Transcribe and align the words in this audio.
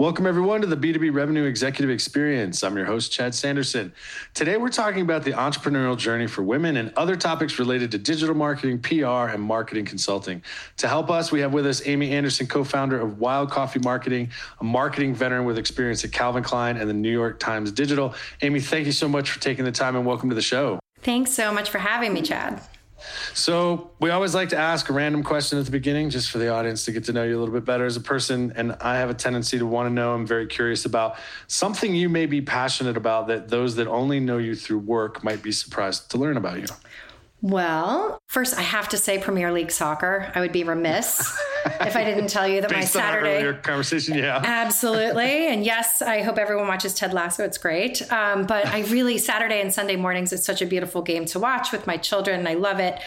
Welcome, 0.00 0.26
everyone, 0.26 0.62
to 0.62 0.66
the 0.66 0.78
B2B 0.78 1.12
Revenue 1.12 1.44
Executive 1.44 1.90
Experience. 1.90 2.64
I'm 2.64 2.74
your 2.74 2.86
host, 2.86 3.12
Chad 3.12 3.34
Sanderson. 3.34 3.92
Today, 4.32 4.56
we're 4.56 4.70
talking 4.70 5.02
about 5.02 5.24
the 5.24 5.32
entrepreneurial 5.32 5.94
journey 5.94 6.26
for 6.26 6.42
women 6.42 6.78
and 6.78 6.90
other 6.96 7.16
topics 7.16 7.58
related 7.58 7.90
to 7.90 7.98
digital 7.98 8.34
marketing, 8.34 8.78
PR, 8.78 9.28
and 9.28 9.42
marketing 9.42 9.84
consulting. 9.84 10.42
To 10.78 10.88
help 10.88 11.10
us, 11.10 11.30
we 11.30 11.40
have 11.40 11.52
with 11.52 11.66
us 11.66 11.86
Amy 11.86 12.12
Anderson, 12.12 12.46
co 12.46 12.64
founder 12.64 12.98
of 12.98 13.18
Wild 13.18 13.50
Coffee 13.50 13.80
Marketing, 13.80 14.30
a 14.60 14.64
marketing 14.64 15.14
veteran 15.14 15.44
with 15.44 15.58
experience 15.58 16.02
at 16.02 16.12
Calvin 16.12 16.42
Klein 16.42 16.78
and 16.78 16.88
the 16.88 16.94
New 16.94 17.12
York 17.12 17.38
Times 17.38 17.70
Digital. 17.70 18.14
Amy, 18.40 18.58
thank 18.58 18.86
you 18.86 18.92
so 18.92 19.06
much 19.06 19.30
for 19.30 19.38
taking 19.38 19.66
the 19.66 19.72
time 19.72 19.96
and 19.96 20.06
welcome 20.06 20.30
to 20.30 20.34
the 20.34 20.40
show. 20.40 20.80
Thanks 21.02 21.30
so 21.30 21.52
much 21.52 21.68
for 21.68 21.76
having 21.76 22.14
me, 22.14 22.22
Chad. 22.22 22.62
So, 23.34 23.90
we 23.98 24.10
always 24.10 24.34
like 24.34 24.50
to 24.50 24.56
ask 24.56 24.88
a 24.88 24.92
random 24.92 25.22
question 25.22 25.58
at 25.58 25.64
the 25.64 25.70
beginning 25.70 26.10
just 26.10 26.30
for 26.30 26.38
the 26.38 26.48
audience 26.48 26.84
to 26.84 26.92
get 26.92 27.04
to 27.04 27.12
know 27.12 27.24
you 27.24 27.36
a 27.36 27.40
little 27.40 27.54
bit 27.54 27.64
better 27.64 27.84
as 27.84 27.96
a 27.96 28.00
person. 28.00 28.52
And 28.56 28.76
I 28.80 28.96
have 28.96 29.10
a 29.10 29.14
tendency 29.14 29.58
to 29.58 29.66
want 29.66 29.88
to 29.88 29.92
know, 29.92 30.14
I'm 30.14 30.26
very 30.26 30.46
curious 30.46 30.84
about 30.84 31.16
something 31.46 31.94
you 31.94 32.08
may 32.08 32.26
be 32.26 32.40
passionate 32.40 32.96
about 32.96 33.28
that 33.28 33.48
those 33.48 33.76
that 33.76 33.86
only 33.86 34.20
know 34.20 34.38
you 34.38 34.54
through 34.54 34.78
work 34.78 35.24
might 35.24 35.42
be 35.42 35.52
surprised 35.52 36.10
to 36.10 36.18
learn 36.18 36.36
about 36.36 36.58
you. 36.58 36.66
Well, 37.42 38.19
first 38.30 38.56
I 38.56 38.62
have 38.62 38.88
to 38.90 38.96
say 38.96 39.18
Premier 39.18 39.50
League 39.50 39.72
soccer. 39.72 40.30
I 40.36 40.40
would 40.40 40.52
be 40.52 40.62
remiss 40.62 41.18
if 41.80 41.96
I 41.96 42.04
didn't 42.04 42.28
tell 42.28 42.46
you 42.46 42.60
that 42.60 42.70
my 42.70 42.84
Saturday 42.84 43.58
conversation, 43.62 44.16
yeah, 44.16 44.40
absolutely. 44.44 45.48
And 45.48 45.64
yes, 45.64 46.00
I 46.00 46.22
hope 46.22 46.38
everyone 46.38 46.68
watches 46.68 46.94
Ted 46.94 47.12
Lasso. 47.12 47.44
It's 47.44 47.58
great. 47.58 48.00
Um, 48.12 48.46
but 48.46 48.66
I 48.66 48.82
really 48.82 49.18
Saturday 49.18 49.60
and 49.60 49.74
Sunday 49.74 49.96
mornings, 49.96 50.32
it's 50.32 50.46
such 50.46 50.62
a 50.62 50.66
beautiful 50.66 51.02
game 51.02 51.24
to 51.26 51.40
watch 51.40 51.72
with 51.72 51.88
my 51.88 51.96
children. 51.96 52.46
I 52.46 52.54
love 52.54 52.78
it. 52.78 53.00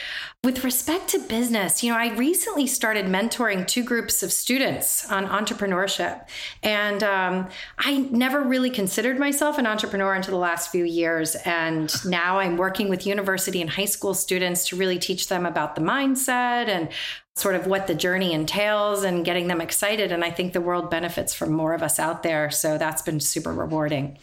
With 0.44 0.66
respect 0.66 1.08
to 1.12 1.20
business, 1.20 1.82
you 1.84 1.94
know, 1.94 1.98
I 1.98 2.14
recently 2.16 2.68
started 2.68 3.06
mentoring 3.06 3.66
two 3.66 3.82
groups 3.82 4.24
of 4.24 4.34
students 4.34 5.10
on 5.10 5.26
entrepreneurship, 5.26 6.28
and 6.62 7.02
um, 7.02 7.48
I 7.78 8.00
never 8.12 8.42
really 8.42 8.70
considered 8.70 9.18
myself 9.18 9.58
an 9.58 9.66
entrepreneur 9.66 10.14
until 10.14 10.34
the 10.34 10.42
last 10.42 10.70
few 10.70 10.84
years. 10.84 11.36
And 11.46 11.90
now 12.06 12.40
I'm 12.40 12.58
working 12.58 12.90
with 12.90 13.08
university 13.08 13.62
and 13.62 13.70
high 13.70 13.86
school 13.86 14.14
students 14.14 14.68
to 14.68 14.76
really 14.76 15.00
teach 15.00 15.13
them 15.28 15.46
about 15.46 15.76
the 15.76 15.82
mindset 15.82 16.68
and 16.68 16.90
sort 17.36 17.56
of 17.56 17.66
what 17.66 17.88
the 17.88 17.96
journey 17.96 18.34
entails 18.34 19.04
and 19.04 19.26
getting 19.26 19.48
them 19.48 19.62
excited. 19.62 20.12
And 20.12 20.24
I 20.24 20.30
think 20.30 20.54
the 20.54 20.62
world 20.62 20.92
benefits 20.92 21.34
from 21.34 21.52
more 21.52 21.74
of 21.74 21.82
us 21.82 22.00
out 22.00 22.24
there. 22.24 22.52
So 22.52 22.78
that's 22.78 23.02
been 23.02 23.20
super 23.20 23.54
rewarding. 23.54 24.18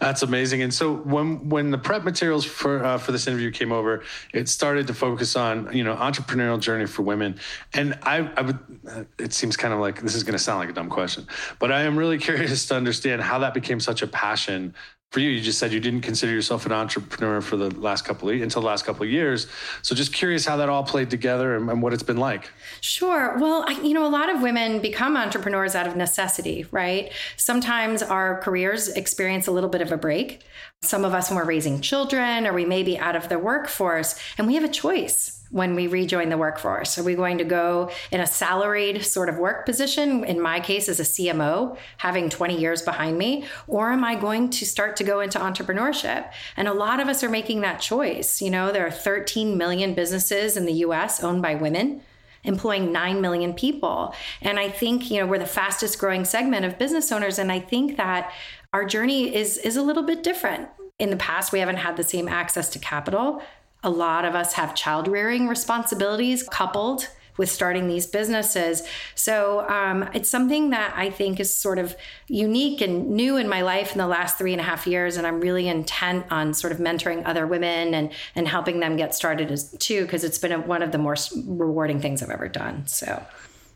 That's 0.00 0.22
amazing. 0.22 0.62
And 0.62 0.72
so 0.72 0.94
when 0.94 1.48
when 1.48 1.70
the 1.70 1.78
prep 1.78 2.02
materials 2.02 2.44
for 2.44 2.84
uh, 2.84 2.98
for 2.98 3.12
this 3.12 3.26
interview 3.26 3.50
came 3.50 3.72
over, 3.72 4.02
it 4.32 4.48
started 4.48 4.86
to 4.86 4.94
focus 4.94 5.36
on 5.36 5.70
you 5.72 5.84
know 5.84 5.94
entrepreneurial 5.94 6.58
journey 6.58 6.86
for 6.86 7.02
women. 7.02 7.38
And 7.74 7.98
I, 8.02 8.30
I 8.36 8.42
would 8.42 8.58
uh, 8.88 9.04
it 9.18 9.32
seems 9.32 9.56
kind 9.56 9.74
of 9.74 9.80
like 9.80 10.00
this 10.00 10.14
is 10.14 10.22
going 10.22 10.32
to 10.32 10.38
sound 10.38 10.60
like 10.60 10.70
a 10.70 10.72
dumb 10.72 10.88
question, 10.88 11.26
but 11.58 11.70
I 11.70 11.82
am 11.82 11.96
really 11.96 12.18
curious 12.28 12.66
to 12.68 12.74
understand 12.74 13.22
how 13.22 13.38
that 13.40 13.54
became 13.54 13.80
such 13.80 14.02
a 14.02 14.06
passion 14.06 14.74
for 15.12 15.20
you, 15.20 15.28
you 15.28 15.42
just 15.42 15.58
said 15.58 15.74
you 15.74 15.78
didn't 15.78 16.00
consider 16.00 16.32
yourself 16.32 16.64
an 16.64 16.72
entrepreneur 16.72 17.42
for 17.42 17.58
the 17.58 17.68
last 17.78 18.06
couple 18.06 18.30
of 18.30 18.40
until 18.40 18.62
the 18.62 18.66
last 18.66 18.86
couple 18.86 19.02
of 19.02 19.10
years. 19.10 19.46
So 19.82 19.94
just 19.94 20.14
curious 20.14 20.46
how 20.46 20.56
that 20.56 20.70
all 20.70 20.84
played 20.84 21.10
together 21.10 21.54
and, 21.54 21.68
and 21.68 21.82
what 21.82 21.92
it's 21.92 22.02
been 22.02 22.16
like. 22.16 22.50
Sure. 22.80 23.36
Well, 23.38 23.62
I, 23.68 23.72
you 23.82 23.92
know, 23.92 24.06
a 24.06 24.08
lot 24.08 24.30
of 24.30 24.40
women 24.40 24.80
become 24.80 25.18
entrepreneurs 25.18 25.74
out 25.74 25.86
of 25.86 25.96
necessity, 25.96 26.64
right? 26.70 27.12
Sometimes 27.36 28.02
our 28.02 28.40
careers 28.40 28.88
experience 28.88 29.46
a 29.46 29.52
little 29.52 29.68
bit 29.68 29.82
of 29.82 29.92
a 29.92 29.98
break. 29.98 30.44
Some 30.80 31.04
of 31.04 31.12
us, 31.12 31.28
when 31.28 31.36
we're 31.36 31.44
raising 31.44 31.82
children, 31.82 32.46
or 32.46 32.54
we 32.54 32.64
may 32.64 32.82
be 32.82 32.98
out 32.98 33.14
of 33.14 33.28
the 33.28 33.38
workforce, 33.38 34.18
and 34.38 34.46
we 34.46 34.54
have 34.54 34.64
a 34.64 34.68
choice 34.68 35.41
when 35.52 35.74
we 35.74 35.86
rejoin 35.86 36.30
the 36.30 36.36
workforce? 36.36 36.98
Are 36.98 37.04
we 37.04 37.14
going 37.14 37.38
to 37.38 37.44
go 37.44 37.90
in 38.10 38.20
a 38.20 38.26
salaried 38.26 39.04
sort 39.04 39.28
of 39.28 39.38
work 39.38 39.64
position? 39.64 40.24
In 40.24 40.40
my 40.40 40.58
case, 40.58 40.88
as 40.88 40.98
a 40.98 41.04
CMO, 41.04 41.76
having 41.98 42.28
20 42.28 42.58
years 42.58 42.82
behind 42.82 43.18
me, 43.18 43.44
or 43.68 43.92
am 43.92 44.02
I 44.02 44.16
going 44.16 44.50
to 44.50 44.66
start 44.66 44.96
to 44.96 45.04
go 45.04 45.20
into 45.20 45.38
entrepreneurship? 45.38 46.30
And 46.56 46.66
a 46.66 46.72
lot 46.72 47.00
of 47.00 47.08
us 47.08 47.22
are 47.22 47.28
making 47.28 47.60
that 47.60 47.80
choice. 47.80 48.42
You 48.42 48.50
know, 48.50 48.72
there 48.72 48.86
are 48.86 48.90
13 48.90 49.56
million 49.56 49.94
businesses 49.94 50.56
in 50.56 50.64
the 50.66 50.72
US 50.72 51.22
owned 51.22 51.42
by 51.42 51.54
women 51.54 52.00
employing 52.44 52.90
9 52.90 53.20
million 53.20 53.54
people. 53.54 54.12
And 54.40 54.58
I 54.58 54.68
think, 54.68 55.12
you 55.12 55.20
know, 55.20 55.26
we're 55.26 55.38
the 55.38 55.46
fastest 55.46 56.00
growing 56.00 56.24
segment 56.24 56.64
of 56.64 56.76
business 56.76 57.12
owners. 57.12 57.38
And 57.38 57.52
I 57.52 57.60
think 57.60 57.96
that 57.98 58.32
our 58.72 58.84
journey 58.84 59.32
is, 59.32 59.58
is 59.58 59.76
a 59.76 59.82
little 59.82 60.02
bit 60.02 60.24
different. 60.24 60.68
In 60.98 61.10
the 61.10 61.16
past, 61.16 61.52
we 61.52 61.60
haven't 61.60 61.76
had 61.76 61.96
the 61.96 62.02
same 62.02 62.26
access 62.26 62.68
to 62.70 62.80
capital. 62.80 63.42
A 63.84 63.90
lot 63.90 64.24
of 64.24 64.34
us 64.34 64.54
have 64.54 64.74
child 64.74 65.08
rearing 65.08 65.48
responsibilities 65.48 66.42
coupled 66.42 67.08
with 67.36 67.50
starting 67.50 67.88
these 67.88 68.06
businesses. 68.06 68.82
So 69.14 69.66
um, 69.68 70.08
it's 70.14 70.28
something 70.28 70.70
that 70.70 70.92
I 70.96 71.10
think 71.10 71.40
is 71.40 71.52
sort 71.52 71.78
of 71.78 71.96
unique 72.28 72.80
and 72.80 73.10
new 73.10 73.36
in 73.36 73.48
my 73.48 73.62
life 73.62 73.92
in 73.92 73.98
the 73.98 74.06
last 74.06 74.36
three 74.36 74.52
and 74.52 74.60
a 74.60 74.64
half 74.64 74.86
years. 74.86 75.16
And 75.16 75.26
I'm 75.26 75.40
really 75.40 75.68
intent 75.68 76.26
on 76.30 76.54
sort 76.54 76.72
of 76.72 76.78
mentoring 76.78 77.22
other 77.24 77.46
women 77.46 77.94
and, 77.94 78.12
and 78.34 78.46
helping 78.46 78.80
them 78.80 78.96
get 78.96 79.14
started 79.14 79.50
as 79.50 79.72
too, 79.78 80.02
because 80.02 80.24
it's 80.24 80.38
been 80.38 80.52
a, 80.52 80.60
one 80.60 80.82
of 80.82 80.92
the 80.92 80.98
more 80.98 81.16
rewarding 81.46 82.00
things 82.00 82.22
I've 82.22 82.30
ever 82.30 82.48
done. 82.48 82.86
So. 82.86 83.24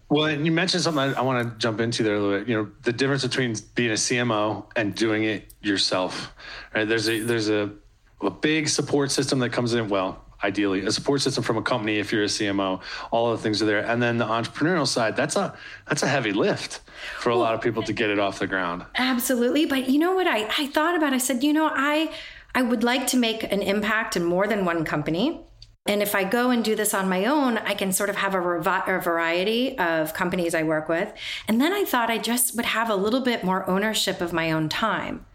Well, 0.09 0.27
and 0.27 0.47
you 0.47 0.53
mentioned 0.53 0.85
something 0.85 1.03
I 1.03 1.23
want 1.23 1.49
to 1.49 1.59
jump 1.59 1.81
into 1.81 2.05
there 2.05 2.15
a 2.15 2.21
little 2.21 2.39
bit. 2.39 2.49
You 2.49 2.57
know, 2.57 2.71
the 2.83 2.93
difference 2.93 3.25
between 3.25 3.57
being 3.75 3.91
a 3.91 3.95
CMO 3.95 4.67
and 4.77 4.95
doing 4.95 5.25
it 5.25 5.53
yourself. 5.63 6.33
Right? 6.73 6.87
There's 6.87 7.09
a 7.09 7.21
there's 7.21 7.49
a 7.49 7.73
a 8.23 8.31
big 8.31 8.69
support 8.69 9.11
system 9.11 9.39
that 9.41 9.51
comes 9.51 9.75
in. 9.75 9.89
Well, 9.89 10.25
ideally, 10.43 10.85
a 10.85 10.93
support 10.93 11.21
system 11.21 11.43
from 11.43 11.57
a 11.57 11.63
company 11.63 11.99
if 11.99 12.13
you're 12.13 12.23
a 12.23 12.27
CMO. 12.27 12.81
All 13.11 13.31
of 13.31 13.39
the 13.39 13.43
things 13.43 13.63
are 13.63 13.67
there, 13.67 13.81
and 13.81 14.03
then 14.03 14.19
the 14.19 14.27
entrepreneurial 14.27 14.87
side. 14.87 15.17
That's 15.17 15.37
a 15.37 15.57
that's 15.89 16.03
a 16.03 16.09
heavy 16.09 16.33
lift 16.33 16.81
for 17.19 17.31
a 17.31 17.33
well, 17.33 17.43
lot 17.43 17.55
of 17.55 17.61
people 17.61 17.83
to 17.85 17.93
get 17.93 18.11
it 18.11 18.19
off 18.19 18.39
the 18.39 18.47
ground. 18.47 18.85
Absolutely, 18.97 19.67
but 19.67 19.89
you 19.89 19.99
know 19.99 20.15
what 20.15 20.27
I 20.27 20.49
I 20.59 20.67
thought 20.67 20.97
about? 20.97 21.13
I 21.13 21.19
said, 21.19 21.43
you 21.43 21.53
know, 21.53 21.71
I 21.73 22.13
I 22.55 22.63
would 22.63 22.83
like 22.83 23.07
to 23.09 23.17
make 23.17 23.43
an 23.45 23.63
impact 23.63 24.17
in 24.17 24.25
more 24.25 24.47
than 24.47 24.65
one 24.65 24.85
company. 24.85 25.43
And 25.89 26.03
if 26.03 26.17
I 26.17 26.25
go 26.25 26.51
and 26.51 26.65
do 26.65 26.75
this 26.75 26.95
on 26.95 27.09
my 27.09 27.27
own, 27.27 27.59
I 27.59 27.75
can 27.75 27.93
sort 27.93 28.11
of 28.11 28.17
have 28.17 28.35
a, 28.35 28.39
revi- 28.39 28.89
a, 28.89 29.01
variety 29.01 29.79
of 29.79 30.15
companies 30.15 30.53
I 30.53 30.65
work 30.65 30.89
with. 30.89 31.13
And 31.47 31.61
then 31.61 31.73
I 31.73 31.85
thought 31.85 32.11
I 32.11 32.19
just 32.19 32.57
would 32.57 32.65
have 32.65 32.91
a 32.91 32.97
little 32.97 33.21
bit 33.21 33.45
more 33.45 33.69
ownership 33.71 34.21
of 34.21 34.33
my 34.33 34.51
own 34.51 34.69
time 34.69 35.27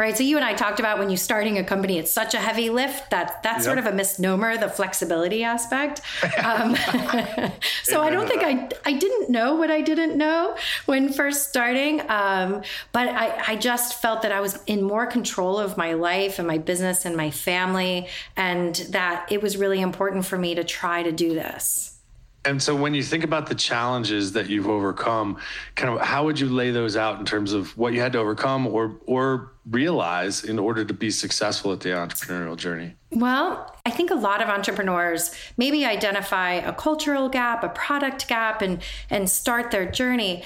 right? 0.00 0.16
So 0.16 0.22
you 0.22 0.36
and 0.36 0.44
I 0.44 0.54
talked 0.54 0.80
about 0.80 0.98
when 0.98 1.10
you're 1.10 1.18
starting 1.18 1.58
a 1.58 1.62
company, 1.62 1.98
it's 1.98 2.10
such 2.10 2.32
a 2.32 2.38
heavy 2.38 2.70
lift 2.70 3.10
that 3.10 3.42
that's 3.42 3.58
yep. 3.58 3.64
sort 3.64 3.78
of 3.78 3.84
a 3.84 3.92
misnomer, 3.92 4.56
the 4.56 4.68
flexibility 4.68 5.44
aspect. 5.44 6.00
Um, 6.42 6.74
so 7.82 8.00
I 8.00 8.08
don't 8.08 8.26
think 8.26 8.42
I 8.42 8.70
I 8.86 8.94
didn't 8.94 9.28
know 9.28 9.56
what 9.56 9.70
I 9.70 9.82
didn't 9.82 10.16
know 10.16 10.56
when 10.86 11.12
first 11.12 11.50
starting, 11.50 12.00
um, 12.08 12.62
but 12.92 13.08
I, 13.08 13.42
I 13.48 13.56
just 13.56 14.00
felt 14.00 14.22
that 14.22 14.32
I 14.32 14.40
was 14.40 14.62
in 14.66 14.82
more 14.82 15.06
control 15.06 15.58
of 15.58 15.76
my 15.76 15.92
life 15.92 16.38
and 16.38 16.48
my 16.48 16.56
business 16.56 17.04
and 17.04 17.14
my 17.14 17.30
family, 17.30 18.08
and 18.36 18.74
that 18.90 19.30
it 19.30 19.42
was 19.42 19.58
really 19.58 19.82
important 19.82 20.24
for 20.24 20.38
me 20.38 20.54
to 20.54 20.64
try 20.64 21.02
to 21.02 21.12
do 21.12 21.34
this. 21.34 21.99
And 22.44 22.62
so 22.62 22.74
when 22.74 22.94
you 22.94 23.02
think 23.02 23.22
about 23.22 23.48
the 23.48 23.54
challenges 23.54 24.32
that 24.32 24.48
you've 24.48 24.68
overcome, 24.68 25.36
kind 25.74 25.92
of 25.92 26.00
how 26.00 26.24
would 26.24 26.40
you 26.40 26.48
lay 26.48 26.70
those 26.70 26.96
out 26.96 27.18
in 27.18 27.26
terms 27.26 27.52
of 27.52 27.76
what 27.76 27.92
you 27.92 28.00
had 28.00 28.12
to 28.12 28.18
overcome 28.18 28.66
or 28.66 28.96
or 29.06 29.52
realize 29.68 30.42
in 30.42 30.58
order 30.58 30.84
to 30.84 30.94
be 30.94 31.10
successful 31.10 31.72
at 31.72 31.80
the 31.80 31.90
entrepreneurial 31.90 32.56
journey? 32.56 32.94
Well, 33.10 33.76
I 33.84 33.90
think 33.90 34.10
a 34.10 34.14
lot 34.14 34.42
of 34.42 34.48
entrepreneurs 34.48 35.34
maybe 35.58 35.84
identify 35.84 36.52
a 36.54 36.72
cultural 36.72 37.28
gap, 37.28 37.62
a 37.62 37.68
product 37.68 38.26
gap 38.26 38.62
and 38.62 38.82
and 39.10 39.28
start 39.28 39.70
their 39.70 39.90
journey. 39.90 40.42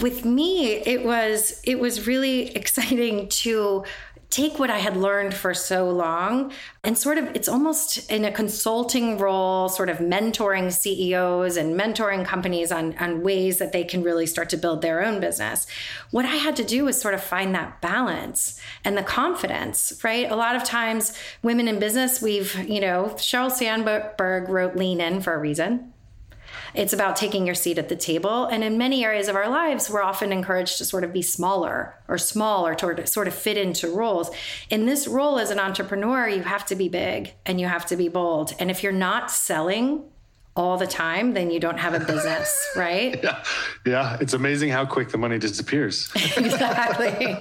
With 0.00 0.24
me, 0.24 0.74
it 0.74 1.04
was 1.04 1.60
it 1.64 1.80
was 1.80 2.06
really 2.06 2.50
exciting 2.56 3.28
to 3.28 3.84
take 4.32 4.58
what 4.58 4.70
I 4.70 4.78
had 4.78 4.96
learned 4.96 5.34
for 5.34 5.52
so 5.52 5.90
long 5.90 6.52
and 6.82 6.96
sort 6.96 7.18
of, 7.18 7.26
it's 7.36 7.48
almost 7.48 8.10
in 8.10 8.24
a 8.24 8.32
consulting 8.32 9.18
role, 9.18 9.68
sort 9.68 9.90
of 9.90 9.98
mentoring 9.98 10.72
CEOs 10.72 11.58
and 11.58 11.78
mentoring 11.78 12.24
companies 12.24 12.72
on, 12.72 12.96
on 12.96 13.22
ways 13.22 13.58
that 13.58 13.72
they 13.72 13.84
can 13.84 14.02
really 14.02 14.26
start 14.26 14.48
to 14.48 14.56
build 14.56 14.80
their 14.80 15.04
own 15.04 15.20
business. 15.20 15.66
What 16.10 16.24
I 16.24 16.36
had 16.36 16.56
to 16.56 16.64
do 16.64 16.86
was 16.86 16.98
sort 16.98 17.12
of 17.12 17.22
find 17.22 17.54
that 17.54 17.82
balance 17.82 18.58
and 18.86 18.96
the 18.96 19.02
confidence, 19.02 20.00
right? 20.02 20.30
A 20.30 20.36
lot 20.36 20.56
of 20.56 20.64
times, 20.64 21.12
women 21.42 21.68
in 21.68 21.78
business, 21.78 22.22
we've, 22.22 22.56
you 22.66 22.80
know, 22.80 23.12
Sheryl 23.16 23.50
Sandberg 23.50 24.48
wrote 24.48 24.76
Lean 24.76 25.02
In 25.02 25.20
for 25.20 25.34
a 25.34 25.38
reason 25.38 25.92
it's 26.74 26.92
about 26.92 27.16
taking 27.16 27.46
your 27.46 27.54
seat 27.54 27.78
at 27.78 27.88
the 27.88 27.96
table. 27.96 28.46
And 28.46 28.64
in 28.64 28.78
many 28.78 29.04
areas 29.04 29.28
of 29.28 29.36
our 29.36 29.48
lives, 29.48 29.90
we're 29.90 30.02
often 30.02 30.32
encouraged 30.32 30.78
to 30.78 30.84
sort 30.84 31.04
of 31.04 31.12
be 31.12 31.22
smaller 31.22 31.94
or 32.08 32.18
small 32.18 32.66
or 32.66 32.74
to 32.74 33.06
sort 33.06 33.28
of 33.28 33.34
fit 33.34 33.56
into 33.56 33.88
roles. 33.88 34.30
In 34.70 34.86
this 34.86 35.06
role 35.06 35.38
as 35.38 35.50
an 35.50 35.58
entrepreneur, 35.58 36.28
you 36.28 36.42
have 36.42 36.64
to 36.66 36.74
be 36.74 36.88
big 36.88 37.34
and 37.46 37.60
you 37.60 37.66
have 37.66 37.86
to 37.86 37.96
be 37.96 38.08
bold. 38.08 38.54
And 38.58 38.70
if 38.70 38.82
you're 38.82 38.92
not 38.92 39.30
selling 39.30 40.04
all 40.54 40.76
the 40.76 40.86
time, 40.86 41.32
then 41.32 41.50
you 41.50 41.58
don't 41.58 41.78
have 41.78 41.94
a 41.94 42.00
business, 42.00 42.70
right? 42.76 43.18
yeah. 43.22 43.42
Yeah. 43.86 44.18
It's 44.20 44.34
amazing 44.34 44.70
how 44.70 44.84
quick 44.84 45.08
the 45.08 45.18
money 45.18 45.38
disappears. 45.38 46.10
exactly. 46.36 47.36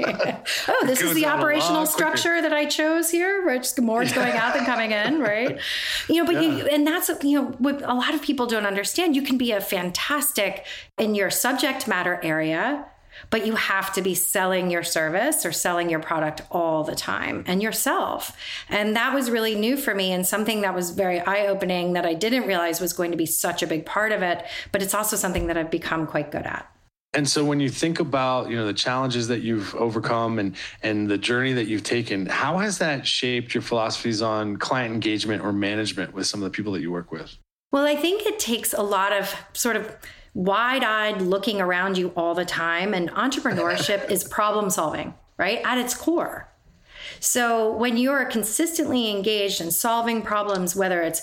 oh, 0.68 0.86
this 0.86 1.02
is 1.02 1.14
the 1.14 1.26
operational 1.26 1.86
structure 1.86 2.42
that 2.42 2.54
I 2.54 2.66
chose 2.66 3.10
here, 3.10 3.46
where 3.46 3.58
just 3.58 3.80
more 3.82 4.02
is 4.02 4.14
going 4.14 4.34
out 4.34 4.54
than 4.54 4.66
coming 4.66 4.92
in, 4.92 5.20
right? 5.20 5.60
You 6.08 6.16
know, 6.18 6.26
but 6.26 6.36
yeah. 6.36 6.42
you, 6.42 6.66
and 6.68 6.88
that's, 6.88 7.10
you 7.24 7.42
know, 7.42 7.48
what 7.60 7.82
a 7.82 7.94
lot 7.94 8.14
of 8.14 8.22
people 8.22 8.46
don't 8.46 8.66
understand. 8.66 9.16
You 9.16 9.22
can 9.24 9.38
be 9.38 9.52
a 9.52 9.60
fantastic 9.60 10.66
in 10.98 11.14
your 11.16 11.30
subject 11.30 11.88
matter 11.88 12.20
area 12.24 12.86
but 13.30 13.46
you 13.46 13.56
have 13.56 13.94
to 13.94 14.02
be 14.02 14.16
selling 14.16 14.72
your 14.72 14.84
service 14.84 15.46
or 15.46 15.52
selling 15.52 15.90
your 15.90 16.00
product 16.00 16.42
all 16.52 16.84
the 16.84 16.96
time 16.96 17.44
and 17.48 17.62
yourself. 17.62 18.36
And 18.70 18.96
that 18.96 19.14
was 19.14 19.30
really 19.30 19.56
new 19.56 19.78
for 19.78 19.94
me 19.94 20.12
and 20.12 20.26
something 20.26 20.62
that 20.62 20.74
was 20.74 20.92
very 20.92 21.20
eye 21.20 21.48
opening 21.48 21.94
that 21.94 22.06
I 22.06 22.14
didn't 22.14 22.48
realize 22.48 22.82
was 22.82 22.94
going 22.94 23.12
to 23.12 23.18
be 23.18 23.26
such 23.26 23.62
a 23.64 23.68
big 23.68 23.86
part 23.86 24.12
of 24.12 24.22
it. 24.22 24.46
But 24.72 24.82
it's 24.82 24.94
also 24.94 25.16
something 25.16 25.48
that 25.48 25.58
I've 25.58 25.72
become 25.72 26.08
quite 26.08 26.32
good 26.32 26.46
at. 26.46 26.68
And 27.14 27.28
so 27.28 27.44
when 27.44 27.60
you 27.60 27.70
think 27.70 28.00
about, 28.00 28.50
you 28.50 28.56
know, 28.56 28.66
the 28.66 28.74
challenges 28.74 29.28
that 29.28 29.42
you've 29.42 29.76
overcome 29.76 30.40
and 30.40 30.56
and 30.82 31.10
the 31.10 31.18
journey 31.18 31.52
that 31.54 31.68
you've 31.68 31.84
taken, 31.84 32.26
how 32.26 32.60
has 32.60 32.78
that 32.78 33.06
shaped 33.06 33.54
your 33.54 33.62
philosophies 33.62 34.22
on 34.22 34.56
client 34.58 34.94
engagement 34.94 35.44
or 35.44 35.52
management 35.52 36.14
with 36.14 36.26
some 36.26 36.42
of 36.42 36.46
the 36.46 36.56
people 36.56 36.72
that 36.72 36.82
you 36.82 36.90
work 36.90 37.12
with? 37.12 37.38
Well, 37.72 37.86
I 37.86 37.96
think 37.96 38.26
it 38.26 38.40
takes 38.40 38.74
a 38.74 38.82
lot 38.82 39.12
of 39.12 39.34
sort 39.54 39.76
of 39.76 39.94
wide 40.34 40.84
eyed 40.84 41.22
looking 41.22 41.60
around 41.60 41.98
you 41.98 42.10
all 42.16 42.36
the 42.36 42.46
time. 42.46 42.94
And 42.94 43.10
entrepreneurship 43.12 44.10
is 44.12 44.24
problem 44.24 44.70
solving, 44.70 45.14
right? 45.38 45.62
At 45.64 45.78
its 45.78 45.94
core. 45.94 46.52
So 47.20 47.72
when 47.72 47.98
you 47.98 48.12
are 48.12 48.26
consistently 48.26 49.10
engaged 49.10 49.62
in 49.62 49.72
solving 49.72 50.22
problems, 50.22 50.76
whether 50.76 51.02
it's 51.02 51.22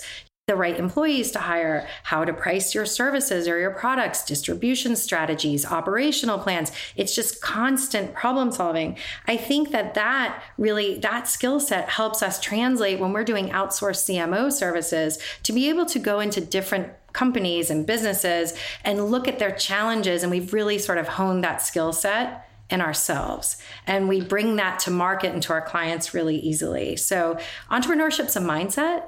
the 0.49 0.55
right 0.55 0.79
employees 0.79 1.29
to 1.29 1.37
hire, 1.37 1.87
how 2.01 2.25
to 2.25 2.33
price 2.33 2.73
your 2.73 2.85
services 2.85 3.47
or 3.47 3.59
your 3.59 3.69
products, 3.69 4.25
distribution 4.25 4.95
strategies, 4.95 5.63
operational 5.63 6.39
plans. 6.39 6.71
It's 6.95 7.13
just 7.13 7.39
constant 7.39 8.15
problem 8.15 8.51
solving. 8.51 8.97
I 9.27 9.37
think 9.37 9.69
that 9.69 9.93
that 9.93 10.41
really 10.57 10.97
that 11.01 11.27
skill 11.27 11.59
set 11.59 11.87
helps 11.87 12.23
us 12.23 12.41
translate 12.41 12.99
when 12.99 13.13
we're 13.13 13.23
doing 13.23 13.49
outsourced 13.49 14.09
CMO 14.09 14.51
services 14.51 15.19
to 15.43 15.53
be 15.53 15.69
able 15.69 15.85
to 15.85 15.99
go 15.99 16.19
into 16.19 16.41
different 16.41 16.93
companies 17.13 17.69
and 17.69 17.85
businesses 17.85 18.53
and 18.83 19.11
look 19.11 19.27
at 19.27 19.37
their 19.37 19.51
challenges 19.51 20.23
and 20.23 20.31
we've 20.31 20.51
really 20.51 20.79
sort 20.79 20.97
of 20.97 21.07
honed 21.07 21.43
that 21.43 21.61
skill 21.61 21.93
set 21.93 22.49
in 22.71 22.81
ourselves 22.81 23.61
and 23.85 24.09
we 24.09 24.19
bring 24.19 24.55
that 24.55 24.79
to 24.79 24.91
market 24.91 25.31
and 25.33 25.43
to 25.43 25.53
our 25.53 25.61
clients 25.61 26.13
really 26.13 26.37
easily 26.37 26.95
so 26.95 27.37
entrepreneurship's 27.71 28.35
a 28.35 28.39
mindset 28.39 29.05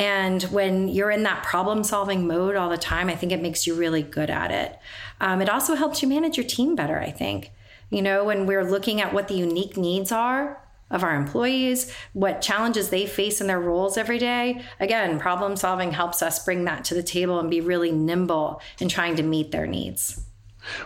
and 0.00 0.42
when 0.44 0.88
you're 0.88 1.10
in 1.10 1.22
that 1.22 1.44
problem 1.44 1.84
solving 1.84 2.26
mode 2.26 2.56
all 2.56 2.68
the 2.68 2.78
time 2.78 3.08
i 3.08 3.14
think 3.14 3.30
it 3.30 3.42
makes 3.42 3.66
you 3.66 3.74
really 3.74 4.02
good 4.02 4.30
at 4.30 4.50
it 4.50 4.78
um, 5.20 5.40
it 5.40 5.48
also 5.48 5.74
helps 5.74 6.02
you 6.02 6.08
manage 6.08 6.36
your 6.36 6.46
team 6.46 6.74
better 6.74 6.98
i 6.98 7.10
think 7.10 7.52
you 7.90 8.02
know 8.02 8.24
when 8.24 8.46
we're 8.46 8.68
looking 8.68 9.00
at 9.00 9.12
what 9.12 9.28
the 9.28 9.34
unique 9.34 9.76
needs 9.76 10.10
are 10.10 10.60
of 10.90 11.04
our 11.04 11.14
employees, 11.14 11.92
what 12.12 12.42
challenges 12.42 12.90
they 12.90 13.06
face 13.06 13.40
in 13.40 13.46
their 13.46 13.60
roles 13.60 13.96
every 13.96 14.18
day. 14.18 14.62
Again, 14.80 15.18
problem 15.18 15.56
solving 15.56 15.92
helps 15.92 16.20
us 16.22 16.44
bring 16.44 16.64
that 16.64 16.84
to 16.86 16.94
the 16.94 17.02
table 17.02 17.38
and 17.38 17.48
be 17.48 17.60
really 17.60 17.92
nimble 17.92 18.60
in 18.80 18.88
trying 18.88 19.16
to 19.16 19.22
meet 19.22 19.52
their 19.52 19.66
needs. 19.66 20.20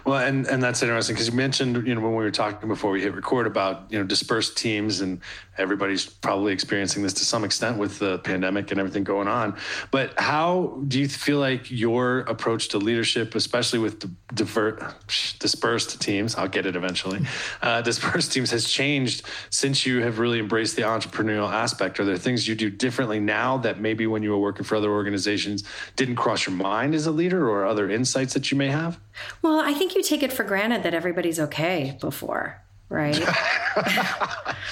Well, 0.05 0.19
and 0.19 0.47
and 0.47 0.63
that's 0.63 0.83
interesting 0.83 1.15
because 1.15 1.29
you 1.29 1.35
mentioned, 1.35 1.87
you 1.87 1.95
know, 1.95 2.01
when 2.01 2.15
we 2.15 2.23
were 2.23 2.31
talking 2.31 2.69
before 2.69 2.93
we 2.93 3.03
hit 3.03 3.13
record 3.13 3.47
about, 3.47 3.91
you 3.91 3.99
know, 3.99 4.05
dispersed 4.05 4.57
teams 4.57 5.01
and 5.01 5.21
everybody's 5.59 6.07
probably 6.07 6.53
experiencing 6.53 7.03
this 7.03 7.13
to 7.15 7.25
some 7.25 7.45
extent 7.45 7.79
with 7.79 7.99
the 7.99 8.19
pandemic 8.21 8.71
and 8.71 8.81
everything 8.81 9.05
going 9.05 9.29
on. 9.29 9.57
But 9.91 10.19
how 10.19 10.81
do 10.89 11.01
you 11.01 11.09
feel 11.09 11.39
like 11.39 11.71
your 11.71 12.21
approach 12.21 12.69
to 12.69 12.79
leadership, 12.79 13.35
especially 13.35 13.79
with 13.79 14.05
divert, 14.35 14.83
dispersed 15.39 16.01
teams, 16.01 16.35
I'll 16.35 16.49
get 16.49 16.67
it 16.67 16.77
eventually, 16.77 17.21
uh, 17.63 17.83
dispersed 17.83 18.33
teams 18.33 18.51
has 18.51 18.69
changed 18.69 19.25
since 19.51 19.87
you 19.87 20.03
have 20.03 20.19
really 20.19 20.39
embraced 20.39 20.77
the 20.77 20.83
entrepreneurial 20.83 21.51
aspect? 21.51 22.01
Are 22.01 22.05
there 22.05 22.17
things 22.17 22.49
you 22.49 22.55
do 22.55 22.71
differently 22.71 23.21
now 23.21 23.59
that 23.59 23.81
maybe 23.81 24.07
when 24.07 24.23
you 24.23 24.31
were 24.31 24.39
working 24.39 24.65
for 24.65 24.77
other 24.77 24.91
organizations 24.91 25.65
didn't 25.97 26.17
cross 26.17 26.47
your 26.47 26.57
mind 26.57 26.95
as 26.95 27.07
a 27.07 27.13
leader 27.13 27.49
or 27.49 27.65
other 27.65 27.91
insights 27.91 28.35
that 28.35 28.51
you 28.51 28.59
may 28.59 28.69
have? 28.69 28.99
Well, 29.43 29.61
I 29.61 29.75
think 29.75 29.95
you 29.95 30.03
take 30.03 30.23
it 30.23 30.33
for 30.33 30.45
granted 30.45 30.83
that 30.83 30.95
everybody's 30.95 31.39
okay 31.39 31.97
before 32.01 32.64
right? 32.95 33.21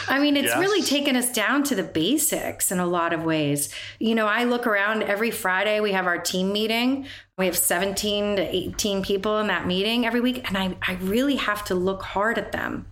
I 0.08 0.18
mean, 0.20 0.36
it's 0.36 0.48
yes. 0.48 0.58
really 0.58 0.82
taken 0.82 1.16
us 1.16 1.32
down 1.32 1.64
to 1.64 1.74
the 1.74 1.82
basics 1.82 2.70
in 2.70 2.78
a 2.78 2.86
lot 2.86 3.12
of 3.12 3.24
ways. 3.24 3.74
You 3.98 4.14
know, 4.14 4.26
I 4.26 4.44
look 4.44 4.66
around 4.66 5.02
every 5.02 5.30
Friday, 5.30 5.80
we 5.80 5.92
have 5.92 6.06
our 6.06 6.18
team 6.18 6.52
meeting. 6.52 7.06
We 7.36 7.46
have 7.46 7.56
17 7.56 8.36
to 8.36 8.42
18 8.42 9.02
people 9.02 9.38
in 9.38 9.48
that 9.48 9.66
meeting 9.66 10.06
every 10.06 10.20
week. 10.20 10.46
And 10.46 10.56
I, 10.56 10.76
I 10.86 10.94
really 11.00 11.36
have 11.36 11.64
to 11.66 11.74
look 11.74 12.02
hard 12.02 12.38
at 12.38 12.52
them 12.52 12.86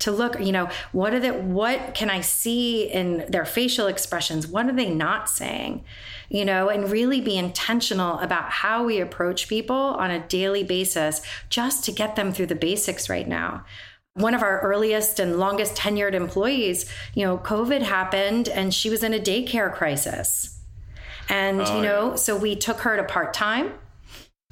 to 0.00 0.10
look, 0.10 0.40
you 0.40 0.50
know, 0.50 0.68
what 0.90 1.14
are 1.14 1.20
the, 1.20 1.32
what 1.32 1.94
can 1.94 2.10
I 2.10 2.22
see 2.22 2.90
in 2.90 3.24
their 3.28 3.44
facial 3.44 3.86
expressions? 3.86 4.48
What 4.48 4.66
are 4.66 4.72
they 4.72 4.90
not 4.90 5.30
saying? 5.30 5.84
You 6.28 6.44
know, 6.44 6.68
and 6.68 6.90
really 6.90 7.20
be 7.20 7.38
intentional 7.38 8.18
about 8.18 8.50
how 8.50 8.82
we 8.84 8.98
approach 8.98 9.46
people 9.46 9.76
on 9.76 10.10
a 10.10 10.26
daily 10.26 10.64
basis 10.64 11.20
just 11.50 11.84
to 11.84 11.92
get 11.92 12.16
them 12.16 12.32
through 12.32 12.46
the 12.46 12.56
basics 12.56 13.08
right 13.08 13.28
now 13.28 13.64
one 14.14 14.34
of 14.34 14.42
our 14.42 14.60
earliest 14.60 15.18
and 15.18 15.38
longest 15.38 15.74
tenured 15.76 16.14
employees, 16.14 16.90
you 17.14 17.24
know, 17.24 17.38
COVID 17.38 17.82
happened 17.82 18.48
and 18.48 18.72
she 18.74 18.90
was 18.90 19.02
in 19.02 19.14
a 19.14 19.18
daycare 19.18 19.72
crisis. 19.72 20.60
And, 21.28 21.62
oh, 21.62 21.76
you 21.76 21.82
know, 21.82 22.10
yeah. 22.10 22.16
so 22.16 22.36
we 22.36 22.56
took 22.56 22.80
her 22.80 22.96
to 22.96 23.04
part 23.04 23.32
time, 23.32 23.72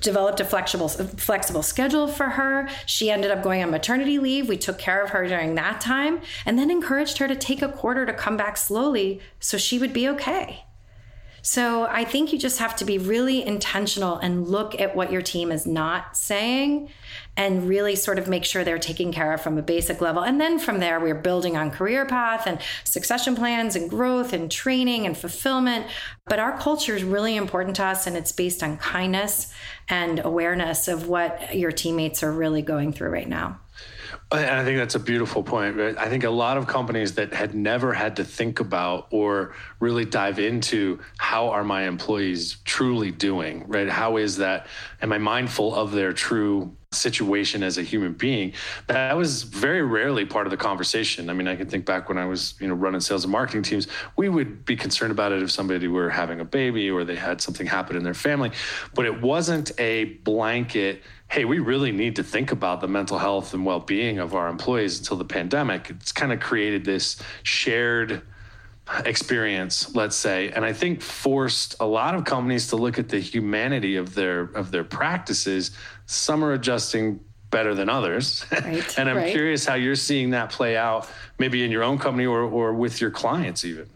developed 0.01 0.41
a 0.41 0.45
flexible, 0.45 0.89
flexible 0.89 1.63
schedule 1.63 2.09
for 2.09 2.31
her. 2.31 2.69
She 2.87 3.11
ended 3.11 3.31
up 3.31 3.43
going 3.43 3.63
on 3.63 3.71
maternity 3.71 4.19
leave. 4.19 4.49
We 4.49 4.57
took 4.57 4.79
care 4.79 5.03
of 5.03 5.11
her 5.11 5.27
during 5.27 5.57
that 5.57 5.81
time 5.81 6.23
and 6.47 6.59
then 6.59 6.71
encouraged 6.71 7.19
her 7.19 7.29
to 7.29 7.37
take 7.37 7.61
a 7.61 7.69
quarter 7.69 8.07
to 8.07 8.15
come 8.15 8.39
back 8.39 8.57
slowly 8.57 9.21
so 9.41 9.59
she 9.59 9.79
would 9.79 9.93
be 9.93 10.09
okay. 10.09 10.65
So 11.43 11.85
I 11.85 12.05
think 12.05 12.33
you 12.33 12.39
just 12.39 12.59
have 12.59 12.77
to 12.77 12.85
be 12.85 12.99
really 12.99 13.45
intentional 13.45 14.17
and 14.17 14.47
look 14.49 14.79
at 14.81 14.95
what 14.95 15.11
your 15.11 15.23
team 15.23 15.51
is 15.51 15.67
not 15.67 16.17
saying 16.17 16.89
and 17.37 17.69
really 17.69 17.97
sort 17.97 18.19
of 18.19 18.29
make 18.29 18.45
sure 18.45 18.65
they're 18.65 18.79
taken 18.79 19.13
care 19.13 19.33
of 19.33 19.41
from 19.41 19.57
a 19.57 19.63
basic 19.63 20.01
level. 20.01 20.23
And 20.23 20.41
then 20.41 20.59
from 20.59 20.81
there, 20.81 21.01
we're 21.01 21.15
building 21.15 21.57
on 21.57 21.71
career 21.71 22.05
path 22.05 22.47
and 22.47 22.59
succession 22.85 23.35
plans 23.35 23.77
and 23.77 23.89
growth 23.89 24.33
and 24.33 24.51
training 24.51 25.07
and 25.07 25.17
fulfillment. 25.17 25.87
But 26.27 26.39
our 26.39 26.59
culture 26.59 26.95
is 26.95 27.03
really 27.03 27.37
important 27.37 27.77
to 27.77 27.85
us 27.85 28.07
and 28.07 28.17
it's 28.17 28.33
based 28.33 28.63
on 28.63 28.77
kindness 28.77 29.53
and 29.89 30.21
awareness 30.21 30.89
of 30.89 31.09
what 31.09 31.57
your 31.57 31.73
teammates 31.73 32.23
are 32.23 32.33
really 32.33 32.63
going 32.63 32.93
through 32.93 33.11
right 33.11 33.29
now. 33.29 33.59
I 34.33 34.65
think 34.65 34.79
that's 34.79 34.95
a 34.95 35.01
beautiful 35.01 35.43
point. 35.43 35.77
Right? 35.77 35.97
I 35.99 36.09
think 36.09 36.25
a 36.25 36.31
lot 36.31 36.57
of 36.57 36.67
companies 36.67 37.15
that 37.15 37.33
had 37.33 37.55
never 37.55 37.93
had 37.93 38.17
to 38.17 38.25
think 38.25 38.61
about 38.61 39.09
or 39.11 39.55
really 39.81 40.05
dive 40.05 40.39
into 40.39 41.01
how 41.19 41.49
are 41.49 41.65
my 41.65 41.83
employees 41.83 42.59
truly 42.65 43.11
doing, 43.11 43.65
right? 43.67 43.89
How 43.89 44.17
is 44.17 44.37
that? 44.39 44.67
Am 45.03 45.13
I 45.13 45.19
mindful 45.19 45.75
of 45.75 45.93
their 45.93 46.13
true 46.13 46.77
situation 46.93 47.63
as 47.63 47.79
a 47.79 47.83
human 47.83 48.13
being? 48.13 48.53
That 48.89 49.17
was 49.17 49.45
very 49.45 49.83
rarely 49.83 50.25
part 50.25 50.47
of 50.47 50.51
the 50.51 50.57
conversation. 50.57 51.31
I 51.31 51.33
mean, 51.33 51.47
I 51.47 51.57
can 51.57 51.69
think 51.69 51.87
back 51.87 52.09
when 52.09 52.19
I 52.19 52.25
was, 52.27 52.55
you 52.61 52.69
know, 52.69 52.75
running 52.75 53.01
sales 53.01 53.25
and 53.25 53.33
marketing 53.33 53.63
teams, 53.63 53.87
we 54.17 54.29
would 54.29 54.65
be 54.65 54.77
concerned 54.77 55.13
about 55.13 55.33
it 55.33 55.43
if 55.43 55.51
somebody 55.51 55.89
were 55.89 56.11
having 56.11 56.41
a 56.41 56.45
baby 56.45 56.91
or 56.91 57.05
they 57.05 57.17
had 57.17 57.41
something 57.41 57.67
happen 57.67 57.97
in 57.97 58.03
their 58.03 58.15
family, 58.15 58.51
but 58.95 59.07
it 59.07 59.23
wasn't 59.23 59.71
a 59.79 60.05
blanket 60.25 61.03
hey, 61.31 61.45
we 61.45 61.61
really 61.61 61.93
need 61.93 62.17
to 62.17 62.25
think 62.25 62.51
about 62.51 62.81
the 62.81 62.89
mental 62.89 63.19
health 63.19 63.55
and 63.55 63.65
well 63.65 63.81
being 63.81 64.19
of 64.19 64.35
our 64.35 64.49
employees 64.49 64.99
until 64.99 65.17
the 65.17 65.25
pandemic. 65.25 65.89
It's 65.91 66.13
kind 66.13 66.33
of 66.33 66.41
created 66.41 66.85
this 66.85 67.23
shared 67.43 68.23
experience 69.05 69.95
let's 69.95 70.17
say 70.17 70.51
and 70.51 70.65
i 70.65 70.73
think 70.73 71.01
forced 71.01 71.77
a 71.79 71.87
lot 71.87 72.17
of 72.17 72.25
companies 72.25 72.67
to 72.67 72.75
look 72.75 72.99
at 72.99 73.09
the 73.09 73.21
humanity 73.21 73.95
of 73.95 74.17
their 74.17 74.41
of 74.41 74.73
their 74.73 74.83
practices 74.83 75.71
some 76.07 76.43
are 76.43 76.55
adjusting 76.55 77.21
better 77.51 77.75
than 77.75 77.89
others. 77.89 78.45
Right, 78.51 78.99
and 78.99 79.09
I'm 79.09 79.17
right. 79.17 79.33
curious 79.33 79.67
how 79.67 79.75
you're 79.75 79.97
seeing 79.97 80.31
that 80.31 80.51
play 80.51 80.77
out, 80.77 81.09
maybe 81.39 81.65
in 81.65 81.71
your 81.71 81.83
own 81.83 81.99
company 81.99 82.27
or, 82.27 82.43
or 82.43 82.73
with 82.73 83.01
your 83.01 83.11
clients, 83.11 83.65
even. 83.65 83.89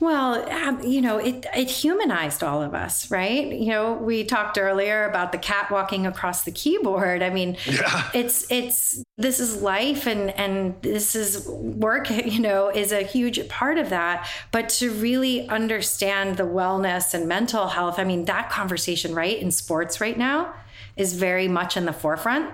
Well, 0.00 0.50
um, 0.50 0.82
you 0.82 1.00
know, 1.00 1.18
it, 1.18 1.46
it 1.54 1.70
humanized 1.70 2.42
all 2.42 2.62
of 2.62 2.74
us, 2.74 3.10
right? 3.10 3.46
You 3.46 3.68
know, 3.68 3.92
we 3.94 4.24
talked 4.24 4.58
earlier 4.58 5.04
about 5.04 5.32
the 5.32 5.38
cat 5.38 5.70
walking 5.70 6.06
across 6.06 6.44
the 6.44 6.52
keyboard. 6.52 7.22
I 7.22 7.30
mean, 7.30 7.56
yeah. 7.66 8.10
it's, 8.14 8.50
it's, 8.50 9.02
this 9.18 9.38
is 9.40 9.60
life 9.60 10.06
and, 10.06 10.30
and 10.30 10.80
this 10.82 11.14
is 11.14 11.46
work, 11.46 12.10
you 12.26 12.40
know, 12.40 12.70
is 12.70 12.92
a 12.92 13.02
huge 13.02 13.46
part 13.48 13.78
of 13.78 13.90
that. 13.90 14.28
But 14.50 14.68
to 14.70 14.90
really 14.90 15.48
understand 15.48 16.38
the 16.38 16.44
wellness 16.44 17.12
and 17.14 17.28
mental 17.28 17.68
health, 17.68 17.98
I 17.98 18.04
mean, 18.04 18.24
that 18.24 18.50
conversation, 18.50 19.14
right, 19.14 19.38
in 19.38 19.50
sports 19.50 20.00
right 20.00 20.16
now 20.16 20.54
is 20.96 21.14
very 21.14 21.48
much 21.48 21.76
in 21.76 21.84
the 21.86 21.92
forefront 21.92 22.52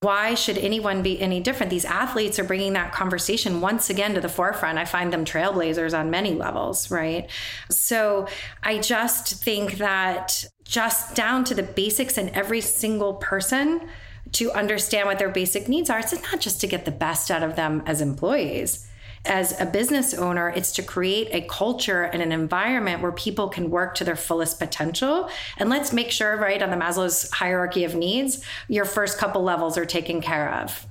Why 0.00 0.34
should 0.34 0.58
anyone 0.58 1.02
be 1.02 1.20
any 1.20 1.40
different? 1.40 1.70
These 1.70 1.84
athletes 1.84 2.38
are 2.38 2.44
bringing 2.44 2.74
that 2.74 2.92
conversation 2.92 3.60
once 3.60 3.90
again 3.90 4.14
to 4.14 4.20
the 4.20 4.28
forefront. 4.28 4.78
I 4.78 4.84
find 4.84 5.12
them 5.12 5.24
trailblazers 5.24 5.98
on 5.98 6.08
many 6.08 6.34
levels, 6.34 6.88
right? 6.88 7.28
So 7.68 8.28
I 8.62 8.78
just 8.78 9.42
think 9.42 9.78
that 9.78 10.44
just 10.62 11.16
down 11.16 11.42
to 11.44 11.54
the 11.54 11.64
basics 11.64 12.16
and 12.16 12.30
every 12.30 12.60
single 12.60 13.14
person 13.14 13.88
to 14.32 14.52
understand 14.52 15.08
what 15.08 15.18
their 15.18 15.30
basic 15.30 15.68
needs 15.68 15.90
are, 15.90 15.98
it's 15.98 16.12
not 16.12 16.40
just 16.40 16.60
to 16.60 16.68
get 16.68 16.84
the 16.84 16.92
best 16.92 17.28
out 17.28 17.42
of 17.42 17.56
them 17.56 17.82
as 17.84 18.00
employees 18.00 18.88
as 19.24 19.58
a 19.60 19.66
business 19.66 20.14
owner, 20.14 20.48
it's 20.50 20.72
to 20.72 20.82
create 20.82 21.28
a 21.32 21.46
culture 21.48 22.02
and 22.02 22.22
an 22.22 22.32
environment 22.32 23.02
where 23.02 23.12
people 23.12 23.48
can 23.48 23.70
work 23.70 23.94
to 23.96 24.04
their 24.04 24.16
fullest 24.16 24.58
potential. 24.58 25.28
And 25.56 25.68
let's 25.68 25.92
make 25.92 26.10
sure, 26.10 26.36
right, 26.36 26.62
on 26.62 26.70
the 26.70 26.76
Maslow's 26.76 27.30
hierarchy 27.30 27.84
of 27.84 27.94
needs, 27.94 28.44
your 28.68 28.84
first 28.84 29.18
couple 29.18 29.42
levels 29.42 29.76
are 29.76 29.86
taken 29.86 30.20
care 30.20 30.52
of. 30.54 30.86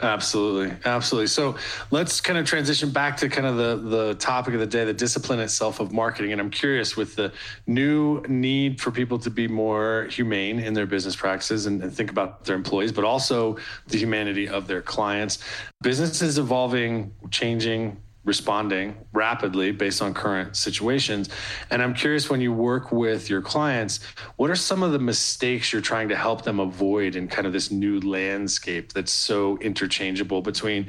Absolutely, 0.00 0.76
absolutely. 0.84 1.26
So 1.26 1.56
let's 1.90 2.20
kind 2.20 2.38
of 2.38 2.46
transition 2.46 2.90
back 2.90 3.16
to 3.16 3.28
kind 3.28 3.48
of 3.48 3.56
the 3.56 3.88
the 3.88 4.14
topic 4.14 4.54
of 4.54 4.60
the 4.60 4.66
day, 4.66 4.84
the 4.84 4.92
discipline 4.92 5.40
itself 5.40 5.80
of 5.80 5.92
marketing. 5.92 6.30
And 6.30 6.40
I'm 6.40 6.50
curious 6.50 6.96
with 6.96 7.16
the 7.16 7.32
new 7.66 8.22
need 8.28 8.80
for 8.80 8.92
people 8.92 9.18
to 9.18 9.30
be 9.30 9.48
more 9.48 10.06
humane 10.08 10.60
in 10.60 10.72
their 10.72 10.86
business 10.86 11.16
practices 11.16 11.66
and, 11.66 11.82
and 11.82 11.92
think 11.92 12.12
about 12.12 12.44
their 12.44 12.54
employees, 12.54 12.92
but 12.92 13.04
also 13.04 13.56
the 13.88 13.98
humanity 13.98 14.48
of 14.48 14.68
their 14.68 14.82
clients. 14.82 15.42
Business 15.82 16.22
is 16.22 16.38
evolving, 16.38 17.12
changing, 17.32 17.96
responding 18.28 18.94
rapidly 19.12 19.72
based 19.72 20.00
on 20.00 20.14
current 20.14 20.56
situations. 20.56 21.28
And 21.70 21.82
I'm 21.82 21.94
curious 21.94 22.30
when 22.30 22.40
you 22.40 22.52
work 22.52 22.92
with 22.92 23.28
your 23.28 23.42
clients, 23.42 23.98
what 24.36 24.50
are 24.50 24.56
some 24.56 24.84
of 24.84 24.92
the 24.92 25.00
mistakes 25.00 25.72
you're 25.72 25.82
trying 25.82 26.08
to 26.10 26.16
help 26.16 26.42
them 26.42 26.60
avoid 26.60 27.16
in 27.16 27.26
kind 27.26 27.46
of 27.46 27.52
this 27.52 27.72
new 27.72 27.98
landscape 28.00 28.92
that's 28.92 29.10
so 29.10 29.58
interchangeable 29.58 30.42
between 30.42 30.86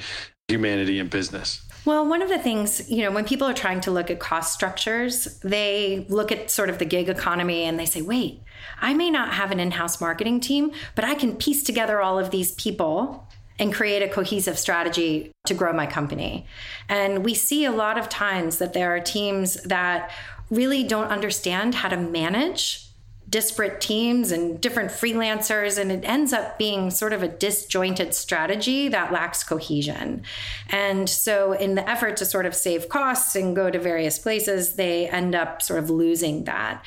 humanity 0.48 1.00
and 1.00 1.10
business? 1.10 1.62
Well, 1.86 2.08
one 2.08 2.22
of 2.22 2.30
the 2.30 2.38
things, 2.38 2.90
you 2.92 3.04
know, 3.04 3.12
when 3.12 3.26
people 3.26 3.48
are 3.48 3.54
trying 3.54 3.82
to 3.82 3.92
look 3.92 4.12
at 4.12 4.20
cost 4.20 4.54
structures, 4.54 5.40
they 5.40 6.06
look 6.10 6.32
at 6.32 6.52
sort 6.52 6.70
of 6.70 6.78
the 6.78 6.86
gig 6.86 7.08
economy 7.08 7.64
and 7.64 7.80
they 7.80 7.86
say, 7.86 8.02
wait, 8.02 8.42
I 8.82 8.94
may 8.94 9.10
not 9.10 9.34
have 9.34 9.52
an 9.52 9.60
in 9.60 9.72
house 9.72 10.02
marketing 10.02 10.42
team, 10.42 10.72
but 10.94 11.06
I 11.06 11.16
can 11.16 11.38
piece 11.38 11.64
together 11.64 12.02
all 12.02 12.20
of 12.20 12.32
these 12.32 12.52
people 12.52 13.28
and 13.60 13.74
create 13.74 14.02
a 14.02 14.08
cohesive 14.08 14.58
strategy 14.58 15.32
to 15.46 15.54
grow 15.54 15.74
my 15.74 15.86
company. 15.86 16.48
And 16.88 17.24
we 17.24 17.34
see 17.34 17.66
a 17.66 17.72
lot 17.72 17.98
of 17.98 18.10
times 18.10 18.58
that 18.58 18.74
there 18.74 18.96
are 18.96 19.00
teams 19.00 19.56
that 19.64 20.12
really 20.50 20.84
don't 20.84 21.12
understand 21.12 21.76
how 21.76 21.90
to 21.90 21.98
manage 21.98 22.90
disparate 23.30 23.80
teams 23.80 24.32
and 24.32 24.60
different 24.60 24.90
freelancers 24.90 25.78
and 25.78 25.92
it 25.92 26.04
ends 26.04 26.34
up 26.34 26.58
being 26.58 26.90
sort 26.90 27.14
of 27.14 27.22
a 27.22 27.28
disjointed 27.28 28.14
strategy 28.14 28.88
that 28.88 29.12
lacks 29.12 29.44
cohesion 29.44 30.24
and 30.70 31.08
so 31.08 31.52
in 31.52 31.76
the 31.76 31.88
effort 31.88 32.18
to 32.18 32.26
sort 32.26 32.48
of 32.48 32.56
save 32.56 32.90
costs 32.90 33.36
and 33.36 33.56
go 33.56 33.70
to 33.70 33.78
various 33.78 34.18
places 34.18 34.74
they 34.74 35.08
end 35.10 35.36
up 35.36 35.62
sort 35.62 35.78
of 35.78 35.92
losing 35.92 36.46
that 36.46 36.84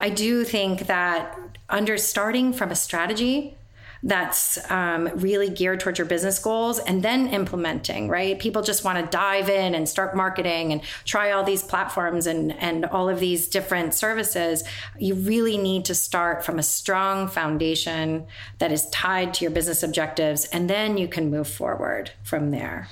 i 0.00 0.08
do 0.08 0.44
think 0.44 0.86
that 0.86 1.38
under 1.68 1.98
starting 1.98 2.54
from 2.54 2.70
a 2.70 2.76
strategy 2.76 3.54
that's 4.02 4.58
um, 4.70 5.08
really 5.14 5.48
geared 5.48 5.80
towards 5.80 5.98
your 5.98 6.06
business 6.06 6.38
goals 6.38 6.78
and 6.80 7.02
then 7.02 7.28
implementing, 7.28 8.08
right? 8.08 8.38
People 8.38 8.62
just 8.62 8.84
want 8.84 8.98
to 8.98 9.06
dive 9.16 9.48
in 9.48 9.74
and 9.74 9.88
start 9.88 10.16
marketing 10.16 10.72
and 10.72 10.82
try 11.04 11.30
all 11.30 11.44
these 11.44 11.62
platforms 11.62 12.26
and, 12.26 12.52
and 12.60 12.84
all 12.86 13.08
of 13.08 13.20
these 13.20 13.46
different 13.46 13.94
services. 13.94 14.64
You 14.98 15.14
really 15.14 15.56
need 15.56 15.84
to 15.84 15.94
start 15.94 16.44
from 16.44 16.58
a 16.58 16.62
strong 16.62 17.28
foundation 17.28 18.26
that 18.58 18.72
is 18.72 18.88
tied 18.90 19.34
to 19.34 19.44
your 19.44 19.52
business 19.52 19.82
objectives, 19.82 20.46
and 20.46 20.68
then 20.68 20.98
you 20.98 21.06
can 21.06 21.30
move 21.30 21.48
forward 21.48 22.10
from 22.24 22.50
there. 22.50 22.88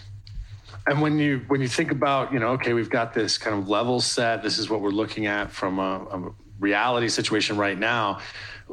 And 0.86 1.02
when 1.02 1.18
you 1.18 1.44
when 1.48 1.60
you 1.60 1.68
think 1.68 1.90
about 1.90 2.32
you 2.32 2.38
know 2.38 2.48
okay 2.52 2.72
we've 2.72 2.88
got 2.88 3.12
this 3.12 3.36
kind 3.36 3.56
of 3.56 3.68
level 3.68 4.00
set 4.00 4.42
this 4.42 4.58
is 4.58 4.70
what 4.70 4.80
we're 4.80 4.90
looking 4.90 5.26
at 5.26 5.50
from 5.50 5.78
a, 5.78 6.06
a 6.10 6.32
reality 6.58 7.08
situation 7.08 7.58
right 7.58 7.78
now 7.78 8.20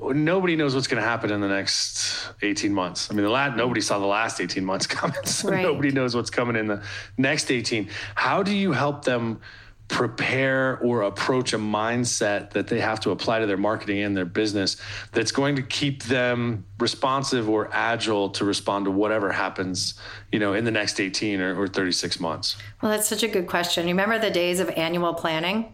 nobody 0.01 0.55
knows 0.55 0.75
what's 0.75 0.87
going 0.87 1.01
to 1.01 1.07
happen 1.07 1.31
in 1.31 1.41
the 1.41 1.47
next 1.47 2.29
18 2.41 2.73
months. 2.73 3.09
I 3.09 3.13
mean, 3.13 3.23
the 3.23 3.31
last, 3.31 3.55
nobody 3.55 3.81
saw 3.81 3.99
the 3.99 4.05
last 4.05 4.39
18 4.39 4.63
months 4.63 4.87
coming. 4.87 5.25
So 5.25 5.49
right. 5.49 5.61
nobody 5.61 5.91
knows 5.91 6.15
what's 6.15 6.29
coming 6.29 6.55
in 6.55 6.67
the 6.67 6.83
next 7.17 7.51
18. 7.51 7.89
How 8.15 8.43
do 8.43 8.55
you 8.55 8.71
help 8.71 9.05
them 9.05 9.41
prepare 9.87 10.79
or 10.79 11.03
approach 11.03 11.53
a 11.53 11.57
mindset 11.57 12.51
that 12.51 12.67
they 12.67 12.79
have 12.79 12.99
to 12.99 13.11
apply 13.11 13.39
to 13.39 13.45
their 13.45 13.57
marketing 13.57 13.99
and 13.99 14.17
their 14.17 14.25
business 14.25 14.75
that's 15.13 15.31
going 15.31 15.55
to 15.55 15.61
keep 15.61 16.03
them 16.03 16.65
responsive 16.79 17.47
or 17.47 17.69
agile 17.71 18.29
to 18.29 18.43
respond 18.43 18.83
to 18.83 18.91
whatever 18.91 19.31
happens, 19.31 19.93
you 20.31 20.39
know, 20.39 20.53
in 20.53 20.65
the 20.65 20.71
next 20.71 20.99
18 20.99 21.39
or, 21.39 21.61
or 21.61 21.67
36 21.67 22.19
months? 22.19 22.57
Well, 22.81 22.91
that's 22.91 23.07
such 23.07 23.23
a 23.23 23.29
good 23.29 23.47
question. 23.47 23.87
You 23.87 23.93
remember 23.93 24.19
the 24.19 24.31
days 24.31 24.59
of 24.59 24.69
annual 24.71 25.13
planning? 25.13 25.73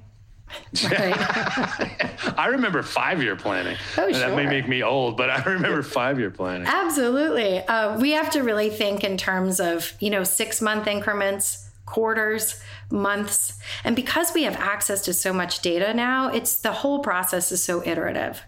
I 2.37 2.47
remember 2.51 2.83
five 2.83 3.21
year 3.21 3.35
planning. 3.35 3.77
Oh, 3.97 4.11
sure. 4.11 4.19
That 4.19 4.35
may 4.35 4.45
make 4.45 4.67
me 4.67 4.83
old, 4.83 5.17
but 5.17 5.29
I 5.29 5.43
remember 5.43 5.83
five 5.83 6.19
year 6.19 6.31
planning. 6.31 6.67
Absolutely. 6.67 7.59
Uh, 7.59 7.99
we 7.99 8.11
have 8.11 8.29
to 8.31 8.41
really 8.41 8.69
think 8.69 9.03
in 9.03 9.17
terms 9.17 9.59
of, 9.59 9.93
you 9.99 10.09
know, 10.09 10.23
six 10.23 10.61
month 10.61 10.87
increments, 10.87 11.69
quarters, 11.85 12.61
months. 12.89 13.59
And 13.83 13.95
because 13.95 14.33
we 14.33 14.43
have 14.43 14.55
access 14.55 15.01
to 15.05 15.13
so 15.13 15.33
much 15.33 15.61
data 15.61 15.93
now, 15.93 16.29
it's 16.29 16.57
the 16.57 16.71
whole 16.71 16.99
process 16.99 17.51
is 17.51 17.63
so 17.63 17.85
iterative 17.85 18.41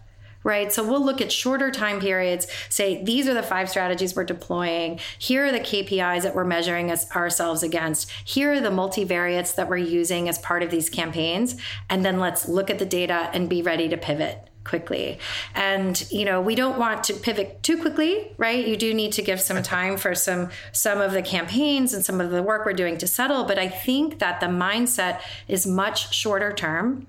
right? 0.46 0.72
So 0.72 0.88
we'll 0.88 1.04
look 1.04 1.20
at 1.20 1.32
shorter 1.32 1.72
time 1.72 1.98
periods, 1.98 2.46
say, 2.68 3.02
these 3.02 3.26
are 3.26 3.34
the 3.34 3.42
five 3.42 3.68
strategies 3.68 4.14
we're 4.14 4.24
deploying. 4.24 5.00
Here 5.18 5.46
are 5.46 5.52
the 5.52 5.58
KPIs 5.58 6.22
that 6.22 6.36
we're 6.36 6.44
measuring 6.44 6.88
as 6.92 7.10
ourselves 7.10 7.64
against. 7.64 8.08
Here 8.24 8.52
are 8.52 8.60
the 8.60 8.70
multivariates 8.70 9.56
that 9.56 9.68
we're 9.68 9.78
using 9.78 10.28
as 10.28 10.38
part 10.38 10.62
of 10.62 10.70
these 10.70 10.88
campaigns. 10.88 11.56
And 11.90 12.04
then 12.04 12.20
let's 12.20 12.48
look 12.48 12.70
at 12.70 12.78
the 12.78 12.86
data 12.86 13.28
and 13.32 13.48
be 13.48 13.60
ready 13.60 13.88
to 13.88 13.96
pivot 13.96 14.48
quickly. 14.62 15.18
And 15.54 16.08
you 16.12 16.24
know, 16.24 16.40
we 16.40 16.54
don't 16.54 16.78
want 16.78 17.02
to 17.04 17.14
pivot 17.14 17.62
too 17.64 17.80
quickly, 17.80 18.32
right? 18.36 18.66
You 18.66 18.76
do 18.76 18.94
need 18.94 19.12
to 19.12 19.22
give 19.22 19.40
some 19.40 19.60
time 19.64 19.96
for 19.96 20.14
some 20.14 20.50
some 20.70 21.00
of 21.00 21.12
the 21.12 21.22
campaigns 21.22 21.92
and 21.92 22.04
some 22.04 22.20
of 22.20 22.30
the 22.30 22.42
work 22.42 22.64
we're 22.66 22.72
doing 22.72 22.98
to 22.98 23.06
settle, 23.06 23.44
but 23.44 23.58
I 23.58 23.68
think 23.68 24.20
that 24.20 24.40
the 24.40 24.46
mindset 24.46 25.20
is 25.48 25.66
much 25.66 26.14
shorter 26.14 26.52
term 26.52 27.06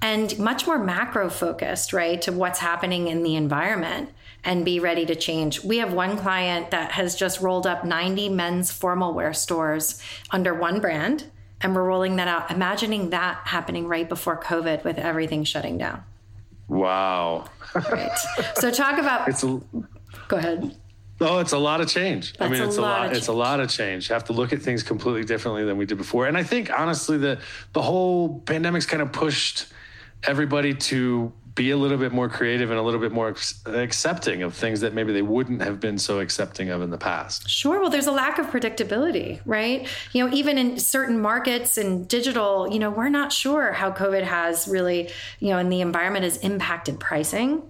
and 0.00 0.38
much 0.38 0.66
more 0.66 0.78
macro 0.78 1.30
focused, 1.30 1.92
right, 1.92 2.20
to 2.22 2.32
what's 2.32 2.58
happening 2.58 3.08
in 3.08 3.22
the 3.22 3.36
environment 3.36 4.10
and 4.44 4.64
be 4.64 4.78
ready 4.78 5.06
to 5.06 5.14
change. 5.14 5.64
We 5.64 5.78
have 5.78 5.92
one 5.92 6.18
client 6.18 6.70
that 6.70 6.92
has 6.92 7.14
just 7.14 7.40
rolled 7.40 7.66
up 7.66 7.84
90 7.84 8.28
men's 8.28 8.70
formal 8.70 9.14
wear 9.14 9.32
stores 9.32 10.02
under 10.30 10.54
one 10.54 10.80
brand, 10.80 11.30
and 11.60 11.74
we're 11.74 11.84
rolling 11.84 12.16
that 12.16 12.28
out. 12.28 12.50
Imagining 12.50 13.10
that 13.10 13.40
happening 13.44 13.88
right 13.88 14.08
before 14.08 14.40
COVID 14.40 14.84
with 14.84 14.98
everything 14.98 15.44
shutting 15.44 15.78
down. 15.78 16.04
Wow. 16.68 17.46
right. 17.90 18.16
So 18.56 18.70
talk 18.70 18.98
about. 18.98 19.28
It's 19.28 19.42
a, 19.42 19.60
go 20.28 20.36
ahead. 20.36 20.76
Oh, 21.24 21.38
it's 21.38 21.52
a 21.52 21.58
lot 21.58 21.80
of 21.80 21.88
change. 21.88 22.34
That's 22.34 22.48
I 22.48 22.52
mean, 22.52 22.62
it's 22.62 22.76
a 22.76 22.82
lot. 22.82 23.16
It's 23.16 23.28
a 23.28 23.32
lot 23.32 23.60
of 23.60 23.70
change. 23.70 24.08
You 24.08 24.14
have 24.14 24.24
to 24.24 24.32
look 24.32 24.52
at 24.52 24.62
things 24.62 24.82
completely 24.82 25.24
differently 25.24 25.64
than 25.64 25.76
we 25.76 25.86
did 25.86 25.98
before. 25.98 26.26
And 26.26 26.36
I 26.36 26.42
think 26.42 26.70
honestly, 26.70 27.18
the 27.18 27.40
the 27.72 27.82
whole 27.82 28.40
pandemic's 28.40 28.86
kind 28.86 29.02
of 29.02 29.12
pushed 29.12 29.66
everybody 30.22 30.74
to 30.74 31.32
be 31.54 31.70
a 31.70 31.76
little 31.76 31.98
bit 31.98 32.12
more 32.12 32.28
creative 32.28 32.70
and 32.70 32.78
a 32.78 32.82
little 32.82 32.98
bit 32.98 33.12
more 33.12 33.34
accepting 33.66 34.42
of 34.42 34.54
things 34.54 34.80
that 34.80 34.92
maybe 34.92 35.12
they 35.12 35.22
wouldn't 35.22 35.62
have 35.62 35.78
been 35.78 35.98
so 35.98 36.18
accepting 36.18 36.70
of 36.70 36.82
in 36.82 36.90
the 36.90 36.98
past. 36.98 37.48
Sure. 37.48 37.80
Well, 37.80 37.90
there's 37.90 38.08
a 38.08 38.12
lack 38.12 38.38
of 38.38 38.46
predictability, 38.46 39.40
right? 39.46 39.86
You 40.12 40.26
know, 40.26 40.34
even 40.34 40.58
in 40.58 40.80
certain 40.80 41.20
markets 41.20 41.78
and 41.78 42.08
digital, 42.08 42.68
you 42.72 42.80
know, 42.80 42.90
we're 42.90 43.08
not 43.08 43.32
sure 43.32 43.72
how 43.72 43.92
COVID 43.92 44.24
has 44.24 44.66
really, 44.66 45.10
you 45.38 45.50
know, 45.50 45.58
and 45.58 45.70
the 45.70 45.80
environment 45.80 46.24
has 46.24 46.38
impacted 46.38 46.98
pricing 46.98 47.62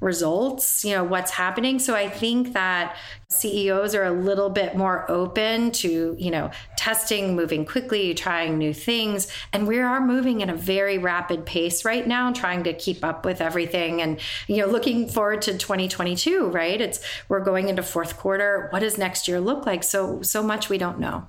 results, 0.00 0.84
you 0.84 0.94
know, 0.94 1.04
what's 1.04 1.32
happening. 1.32 1.78
So 1.78 1.94
I 1.94 2.08
think 2.08 2.52
that 2.52 2.96
CEOs 3.28 3.94
are 3.94 4.04
a 4.04 4.10
little 4.10 4.48
bit 4.48 4.76
more 4.76 5.10
open 5.10 5.70
to, 5.72 6.16
you 6.18 6.30
know, 6.30 6.50
testing, 6.76 7.36
moving 7.36 7.66
quickly, 7.66 8.14
trying 8.14 8.56
new 8.56 8.72
things. 8.72 9.28
And 9.52 9.66
we 9.66 9.78
are 9.80 10.00
moving 10.00 10.40
in 10.40 10.48
a 10.48 10.54
very 10.56 10.98
rapid 10.98 11.44
pace 11.44 11.84
right 11.84 12.06
now, 12.06 12.32
trying 12.32 12.64
to 12.64 12.72
keep 12.72 13.04
up 13.04 13.24
with 13.24 13.40
everything 13.40 14.00
and, 14.00 14.18
you 14.46 14.58
know, 14.58 14.66
looking 14.66 15.08
forward 15.08 15.42
to 15.42 15.58
2022, 15.58 16.46
right? 16.46 16.80
It's 16.80 17.00
we're 17.28 17.40
going 17.40 17.68
into 17.68 17.82
fourth 17.82 18.16
quarter. 18.16 18.68
What 18.70 18.80
does 18.80 18.98
next 18.98 19.28
year 19.28 19.40
look 19.40 19.66
like? 19.66 19.82
So 19.82 20.22
so 20.22 20.42
much 20.42 20.68
we 20.68 20.78
don't 20.78 20.98
know. 20.98 21.26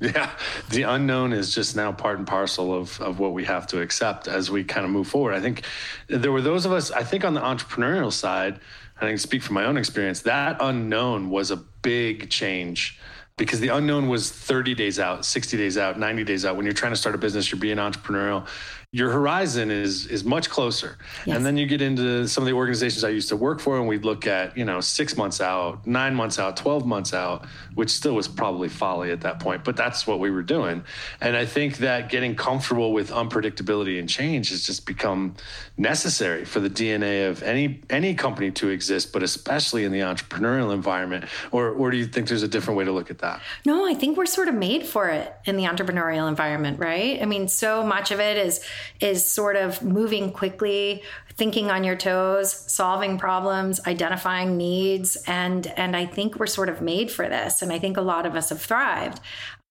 Yeah, 0.14 0.30
the 0.70 0.84
unknown 0.84 1.34
is 1.34 1.54
just 1.54 1.76
now 1.76 1.92
part 1.92 2.16
and 2.16 2.26
parcel 2.26 2.72
of, 2.72 2.98
of 3.02 3.18
what 3.18 3.34
we 3.34 3.44
have 3.44 3.66
to 3.66 3.82
accept 3.82 4.28
as 4.28 4.50
we 4.50 4.64
kind 4.64 4.86
of 4.86 4.90
move 4.90 5.08
forward. 5.08 5.34
I 5.34 5.40
think 5.40 5.62
there 6.08 6.32
were 6.32 6.40
those 6.40 6.64
of 6.64 6.72
us, 6.72 6.90
I 6.90 7.04
think 7.04 7.22
on 7.22 7.34
the 7.34 7.40
entrepreneurial 7.42 8.10
side, 8.10 8.60
I 8.98 9.08
can 9.08 9.18
speak 9.18 9.42
from 9.42 9.54
my 9.54 9.66
own 9.66 9.76
experience, 9.76 10.22
that 10.22 10.56
unknown 10.60 11.28
was 11.28 11.50
a 11.50 11.56
big 11.56 12.30
change 12.30 12.98
because 13.36 13.60
the 13.60 13.68
unknown 13.68 14.08
was 14.08 14.30
30 14.30 14.74
days 14.74 14.98
out, 14.98 15.24
60 15.26 15.56
days 15.56 15.76
out, 15.76 15.98
90 15.98 16.24
days 16.24 16.44
out. 16.46 16.56
When 16.56 16.64
you're 16.64 16.74
trying 16.74 16.92
to 16.92 16.96
start 16.96 17.14
a 17.14 17.18
business, 17.18 17.50
you're 17.50 17.60
being 17.60 17.76
entrepreneurial, 17.76 18.46
your 18.92 19.12
horizon 19.12 19.70
is 19.70 20.06
is 20.06 20.24
much 20.24 20.50
closer. 20.50 20.98
Yes. 21.24 21.36
And 21.36 21.46
then 21.46 21.56
you 21.56 21.64
get 21.66 21.80
into 21.80 22.26
some 22.26 22.42
of 22.42 22.46
the 22.46 22.54
organizations 22.54 23.04
I 23.04 23.10
used 23.10 23.28
to 23.28 23.36
work 23.36 23.60
for, 23.60 23.78
and 23.78 23.86
we'd 23.86 24.04
look 24.04 24.26
at 24.26 24.56
you 24.56 24.64
know 24.64 24.80
six 24.80 25.16
months 25.16 25.40
out, 25.40 25.86
nine 25.86 26.12
months 26.12 26.40
out, 26.40 26.56
twelve 26.56 26.84
months 26.84 27.14
out, 27.14 27.46
which 27.74 27.90
still 27.90 28.14
was 28.14 28.26
probably 28.26 28.68
folly 28.68 29.12
at 29.12 29.20
that 29.20 29.38
point. 29.38 29.62
But 29.62 29.76
that's 29.76 30.08
what 30.08 30.18
we 30.18 30.32
were 30.32 30.42
doing. 30.42 30.82
And 31.20 31.36
I 31.36 31.46
think 31.46 31.78
that 31.78 32.08
getting 32.08 32.34
comfortable 32.34 32.92
with 32.92 33.10
unpredictability 33.10 34.00
and 34.00 34.08
change 34.08 34.50
has 34.50 34.64
just 34.64 34.86
become 34.86 35.36
necessary 35.78 36.44
for 36.44 36.58
the 36.58 36.70
DNA 36.70 37.28
of 37.28 37.44
any 37.44 37.82
any 37.90 38.14
company 38.14 38.50
to 38.50 38.70
exist, 38.70 39.12
but 39.12 39.22
especially 39.22 39.84
in 39.84 39.92
the 39.92 40.00
entrepreneurial 40.00 40.74
environment. 40.74 41.26
Or 41.52 41.70
or 41.70 41.92
do 41.92 41.96
you 41.96 42.06
think 42.06 42.26
there's 42.26 42.42
a 42.42 42.48
different 42.48 42.76
way 42.76 42.86
to 42.86 42.92
look 42.92 43.12
at 43.12 43.20
that? 43.20 43.40
No, 43.64 43.86
I 43.86 43.94
think 43.94 44.18
we're 44.18 44.26
sort 44.26 44.48
of 44.48 44.56
made 44.56 44.84
for 44.84 45.08
it 45.10 45.32
in 45.44 45.56
the 45.56 45.64
entrepreneurial 45.66 46.28
environment, 46.28 46.80
right? 46.80 47.22
I 47.22 47.24
mean, 47.24 47.46
so 47.46 47.84
much 47.84 48.10
of 48.10 48.18
it 48.18 48.36
is 48.36 48.60
is 49.00 49.24
sort 49.24 49.56
of 49.56 49.82
moving 49.82 50.32
quickly, 50.32 51.02
thinking 51.34 51.70
on 51.70 51.84
your 51.84 51.96
toes, 51.96 52.52
solving 52.52 53.18
problems, 53.18 53.80
identifying 53.86 54.56
needs, 54.56 55.16
and 55.26 55.66
and 55.76 55.96
I 55.96 56.06
think 56.06 56.36
we're 56.36 56.46
sort 56.46 56.68
of 56.68 56.80
made 56.80 57.10
for 57.10 57.28
this. 57.28 57.62
And 57.62 57.72
I 57.72 57.78
think 57.78 57.96
a 57.96 58.02
lot 58.02 58.26
of 58.26 58.34
us 58.34 58.50
have 58.50 58.60
thrived. 58.60 59.20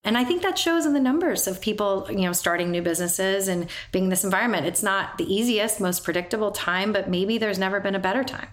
And 0.03 0.17
I 0.17 0.23
think 0.23 0.43
that 0.43 0.57
shows 0.57 0.85
in 0.85 0.93
the 0.93 0.99
numbers 0.99 1.45
of 1.45 1.59
people, 1.59 2.07
you 2.09 2.21
know, 2.21 2.31
starting 2.31 2.71
new 2.71 2.81
businesses 2.81 3.49
and 3.49 3.67
being 3.91 4.05
in 4.05 4.09
this 4.09 4.23
environment. 4.23 4.65
It's 4.65 4.81
not 4.81 5.17
the 5.17 5.31
easiest, 5.31 5.81
most 5.81 6.05
predictable 6.05 6.51
time, 6.51 6.93
but 6.93 7.09
maybe 7.09 7.37
there's 7.37 7.59
never 7.59 7.81
been 7.81 7.95
a 7.95 7.99
better 7.99 8.23
time. 8.23 8.47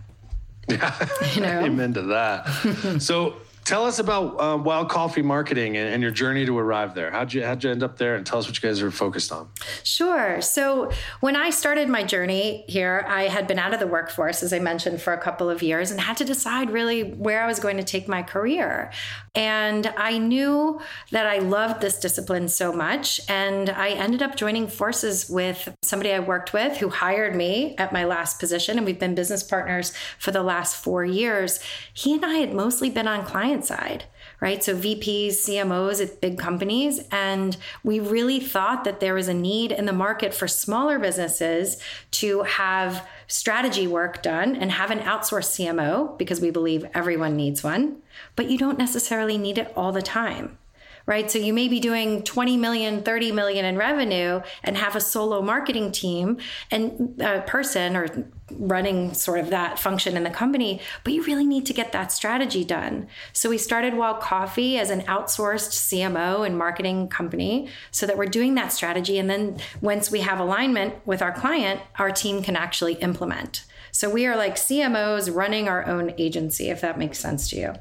Yeah. 0.69 1.09
You 1.35 1.43
know? 1.43 1.61
Amen 1.61 1.95
to 1.95 2.03
that. 2.03 2.99
so 3.01 3.37
Tell 3.67 3.85
us 3.85 3.99
about 3.99 4.41
uh, 4.41 4.57
Wild 4.57 4.89
Coffee 4.89 5.23
marketing 5.23 5.77
and, 5.77 5.93
and, 5.93 6.01
your 6.01 6.13
journey 6.13 6.47
to 6.47 6.57
arrive 6.57 6.95
there. 6.95 7.11
How'd 7.11 7.33
you 7.33 7.43
how'd 7.45 7.65
you 7.65 7.71
end 7.73 7.83
up 7.83 7.99
there? 7.99 8.15
And 8.15 8.25
tell 8.25 8.39
us 8.39 8.47
what 8.47 8.55
you 8.55 8.69
guys 8.69 8.81
are 8.81 8.93
focused 8.93 9.33
on. 9.33 9.49
Sure. 9.83 10.41
So 10.41 10.93
when 11.19 11.35
I 11.35 11.51
started 11.51 11.89
my 11.89 12.05
journey 12.05 12.65
here, 12.69 13.05
I 13.09 13.25
had 13.25 13.49
been 13.49 13.59
out 13.59 13.75
of 13.75 13.81
the 13.81 13.89
workforce, 13.89 14.45
as 14.45 14.53
I 14.53 14.61
mentioned, 14.61 15.03
for 15.03 15.13
a 15.15 15.19
couple 15.19 15.51
of 15.51 15.65
years, 15.65 15.91
and 15.91 16.01
had 16.01 16.17
to 16.19 16.25
decide 16.25 16.71
really 16.71 17.15
where 17.15 17.43
I 17.43 17.49
was 17.49 17.59
going 17.59 17.77
to 17.79 17.83
take 17.83 18.07
my 18.07 18.23
career. 18.23 18.93
And 19.35 19.93
I 19.97 20.17
knew 20.17 20.81
that 21.11 21.27
I 21.27 21.39
loved 21.39 21.81
this 21.81 21.99
discipline 21.99 22.47
so 22.47 22.73
much, 22.73 23.21
and 23.29 23.69
I 23.69 23.89
ended 23.91 24.23
up 24.23 24.37
joining 24.37 24.69
forces 24.69 25.29
with 25.29 25.77
somebody 25.83 26.13
I 26.13 26.21
worked 26.21 26.53
with 26.53 26.77
who 26.77 26.89
hired 26.89 27.35
me 27.35 27.75
at 27.79 27.93
my 27.93 28.05
last 28.05 28.39
position, 28.39 28.77
and 28.77 28.87
we've 28.87 29.01
been 29.01 29.17
business 29.17 29.43
partners 29.43 29.93
for 30.21 30.31
the 30.31 30.45
last 30.45 30.77
four 30.77 31.05
years. 31.05 31.59
He 31.93 32.15
and 32.15 32.25
I 32.25 32.35
had 32.35 32.55
mostly 32.55 32.91
been 32.91 33.09
on 33.09 33.27
client 33.27 33.56
client 33.57 33.65
side, 33.65 34.05
right? 34.41 34.63
So 34.63 34.77
VPs, 34.77 35.29
CMOs 35.29 36.03
at 36.03 36.21
big 36.21 36.39
companies. 36.39 37.01
And 37.11 37.57
we 37.83 38.01
really 38.01 38.41
thought 38.41 38.85
that 38.85 39.01
there 39.01 39.15
was 39.15 39.29
a 39.29 39.35
need 39.35 39.73
in 39.73 39.87
the 39.87 39.93
market 39.93 40.35
for 40.35 40.49
smaller 40.49 40.99
businesses 40.99 41.81
to 42.13 42.43
have 42.43 43.07
strategy 43.27 43.87
work 43.87 44.23
done 44.23 44.57
and 44.57 44.71
have 44.71 44.91
an 44.91 45.01
outsourced 45.01 45.57
CMO 45.57 46.17
because 46.19 46.41
we 46.41 46.51
believe 46.51 46.87
everyone 46.95 47.37
needs 47.37 47.63
one, 47.65 48.03
but 48.37 48.51
you 48.51 48.59
don't 48.59 48.79
necessarily 48.79 49.39
need 49.39 49.59
it 49.59 49.73
all 49.77 49.93
the 49.93 50.03
time 50.03 50.59
right? 51.07 51.31
So 51.31 51.39
you 51.39 51.53
may 51.53 51.69
be 51.69 51.81
doing 51.81 52.23
20 52.23 52.57
million, 52.57 53.03
30 53.03 53.33
million 53.33 53.65
in 53.65 53.77
revenue 53.77 54.41
and 54.65 54.77
have 54.77 54.97
a 54.97 55.01
solo 55.01 55.41
marketing 55.41 55.93
team 55.93 56.39
and 56.71 57.21
a 57.21 57.43
person 57.43 57.97
or 57.97 58.09
running 58.51 59.15
sort 59.15 59.39
of 59.39 59.51
that 59.51 59.79
function 59.79 60.17
in 60.17 60.25
the 60.25 60.31
company, 60.31 60.81
but 61.05 61.13
you 61.13 61.23
really 61.25 61.47
need 61.47 61.67
to 61.67 61.73
get 61.73 61.93
that 61.93 62.13
strategy 62.13 62.65
done. 62.65 63.09
So 63.33 63.51
we 63.51 63.59
started 63.59 63.95
Wild 63.95 64.21
Coffee 64.21 64.79
as 64.79 64.91
an 64.91 65.03
outsourced 65.03 65.73
CMO 65.73 66.47
and 66.47 66.59
marketing 66.59 67.09
company 67.09 67.69
so 67.91 68.07
that 68.07 68.17
we're 68.17 68.27
doing 68.27 68.55
that 68.57 68.73
strategy. 68.73 69.19
And 69.19 69.31
then 69.31 69.59
once 69.81 70.11
we 70.11 70.21
have 70.21 70.39
alignment 70.41 70.95
with 71.07 71.23
our 71.23 71.33
client, 71.33 71.81
our 71.99 72.11
team 72.11 72.43
can 72.43 72.57
actually 72.57 72.95
implement. 72.95 73.65
So 73.91 74.11
we 74.11 74.27
are 74.27 74.37
like 74.37 74.57
CMOs 74.57 75.35
running 75.35 75.69
our 75.69 75.87
own 75.87 76.13
agency, 76.19 76.69
if 76.69 76.81
that 76.83 76.99
makes 76.99 77.19
sense 77.19 77.49
to 77.51 77.57
you. 77.57 77.75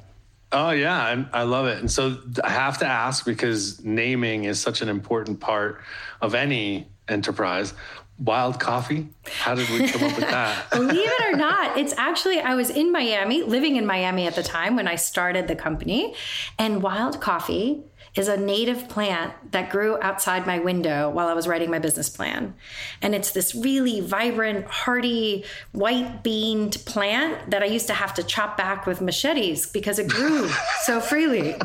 Oh 0.52 0.72
yeah, 0.72 1.10
and 1.10 1.28
I 1.34 1.44
love 1.44 1.68
it. 1.68 1.80
And 1.80 1.92
so 1.92 2.18
I 2.44 2.50
have 2.50 2.78
to 2.80 2.86
ask 2.86 3.26
because 3.26 3.84
naming 3.84 4.46
is 4.46 4.60
such 4.60 4.82
an 4.82 4.90
important 4.90 5.40
part 5.40 5.82
of 6.22 6.36
any 6.36 6.88
enterprise. 7.08 7.74
Wild 8.18 8.60
coffee? 8.62 9.10
How 9.26 9.56
did 9.56 9.70
we 9.70 9.90
come 9.90 10.04
up 10.04 10.16
with 10.16 10.30
that? 10.30 10.70
Believe 10.72 11.10
it 11.12 11.34
or 11.34 11.36
not, 11.36 11.78
it's 11.78 11.94
actually 11.98 12.40
I 12.40 12.56
was 12.56 12.70
in 12.70 12.94
Miami, 12.94 13.44
living 13.44 13.76
in 13.76 13.86
Miami 13.86 14.26
at 14.26 14.36
the 14.36 14.44
time 14.44 14.78
when 14.78 14.88
I 14.88 14.96
started 14.96 15.50
the 15.50 15.56
company, 15.56 16.16
and 16.58 16.82
wild 16.82 17.20
coffee 17.20 17.84
is 18.16 18.30
a 18.30 18.38
native 18.38 18.88
plant 18.88 19.34
that 19.52 19.70
grew 19.70 20.00
outside 20.02 20.48
my 20.48 20.58
window 20.58 21.10
while 21.10 21.28
I 21.28 21.34
was 21.34 21.48
writing 21.48 21.70
my 21.70 21.80
business 21.80 22.10
plan. 22.10 22.54
And 23.02 23.14
it's 23.14 23.32
this 23.32 23.54
really 23.54 24.00
vibrant, 24.00 24.66
hardy, 24.68 25.44
white 25.74 26.24
beaned 26.24 26.78
plant 26.86 27.52
that 27.52 27.62
I 27.62 27.66
used 27.66 27.88
to 27.88 27.94
have 27.94 28.14
to 28.14 28.24
chop 28.24 28.56
back 28.56 28.86
with 28.86 29.02
machetes 29.02 29.66
because 29.66 30.00
it 30.00 30.08
grew 30.08 30.50
so 30.84 31.00
freely. 31.02 31.56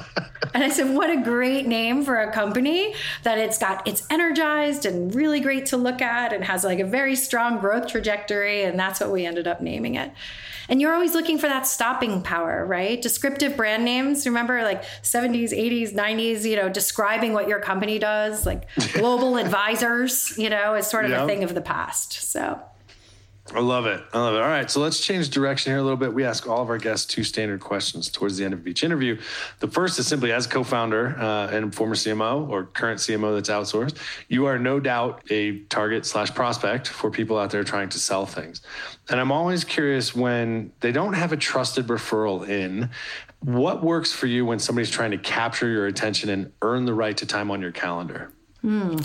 And 0.53 0.65
I 0.65 0.71
said, 0.71 0.93
what 0.95 1.11
a 1.11 1.23
great 1.23 1.67
name 1.67 2.05
for 2.05 2.17
a 2.17 2.33
company 2.33 2.95
that 3.23 3.39
it's 3.39 3.59
got, 3.59 3.87
it's 3.87 4.05
energized 4.11 4.87
and 4.87 5.15
really 5.15 5.39
great 5.39 5.67
to 5.67 5.77
look 5.77 6.03
at 6.03 6.33
and 6.33 6.43
has 6.45 6.65
like 6.65 6.81
a 6.81 6.85
very 6.85 7.15
strong 7.15 7.61
growth 7.61 7.87
trajectory. 7.87 8.65
And 8.65 8.79
that's 8.79 8.99
what 8.99 9.13
we 9.13 9.25
ended 9.25 9.47
up 9.47 9.61
naming 9.61 9.95
it. 9.95 10.11
And 10.71 10.81
you're 10.81 10.95
always 10.95 11.15
looking 11.15 11.37
for 11.37 11.49
that 11.49 11.67
stopping 11.67 12.23
power, 12.23 12.65
right? 12.65 13.03
Descriptive 13.03 13.57
brand 13.57 13.85
names. 13.85 14.25
Remember 14.25 14.63
like 14.63 14.85
70s, 15.03 15.51
80s, 15.51 15.93
90s, 15.93 16.45
you 16.45 16.55
know, 16.55 16.69
describing 16.69 17.33
what 17.33 17.49
your 17.49 17.59
company 17.59 17.99
does, 17.99 18.47
like 18.47 18.69
global 18.95 19.37
advisors, 19.45 20.39
you 20.39 20.49
know, 20.49 20.75
is 20.77 20.87
sort 20.87 21.05
of 21.05 21.11
a 21.11 21.27
thing 21.27 21.43
of 21.43 21.55
the 21.55 21.61
past. 21.61 22.13
So 22.13 22.61
I 23.53 23.61
love 23.61 23.87
it. 23.87 24.03
I 24.13 24.19
love 24.19 24.35
it. 24.35 24.43
All 24.43 24.49
right. 24.49 24.71
So 24.71 24.81
let's 24.81 25.01
change 25.01 25.31
direction 25.31 25.73
here 25.73 25.79
a 25.79 25.83
little 25.83 25.97
bit. 25.97 26.15
We 26.15 26.25
ask 26.25 26.47
all 26.47 26.63
of 26.63 26.69
our 26.69 26.79
guests 26.79 27.07
two 27.07 27.25
standard 27.25 27.61
questions 27.61 28.09
towards 28.09 28.37
the 28.37 28.45
end 28.45 28.55
of 28.55 28.67
each 28.67 28.85
interview. 28.85 29.21
The 29.59 29.67
first 29.67 29.99
is 29.99 30.07
simply 30.07 30.33
as 30.33 30.47
co 30.47 30.63
founder 30.63 31.19
uh, 31.19 31.49
and 31.49 31.75
former 31.75 31.95
CMO 31.95 32.49
or 32.49 32.65
current 32.67 33.01
CMO 33.01 33.35
that's 33.35 33.49
outsourced, 33.49 33.97
you 34.29 34.47
are 34.47 34.59
no 34.59 34.79
doubt 34.79 35.23
a 35.31 35.61
target 35.65 36.07
slash 36.07 36.33
prospect 36.33 36.89
for 36.89 37.11
people 37.11 37.39
out 37.39 37.51
there 37.51 37.65
trying 37.65 37.89
to 37.89 37.99
sell 37.99 38.25
things. 38.25 38.63
And 39.09 39.19
I'm 39.19 39.33
always 39.33 39.65
curious 39.65 40.15
when 40.15 40.73
they 40.81 40.93
don't 40.93 41.15
have 41.15 41.33
a 41.33 41.37
trusted 41.37 41.89
referral 41.89 42.49
in, 42.49 42.91
what 43.41 43.83
works 43.83 44.13
for 44.13 44.27
you 44.27 44.45
when 44.45 44.59
somebody's 44.59 44.91
trying 44.91 45.11
to 45.13 45.19
capture 45.19 45.69
your 45.69 45.87
attention 45.87 46.29
and 46.29 46.53
earn 46.63 46.85
the 46.85 46.95
right 46.95 47.17
to 47.17 47.27
time 47.27 47.51
on 47.51 47.61
your 47.61 47.73
calendar? 47.73 48.33
Hmm. 48.61 48.99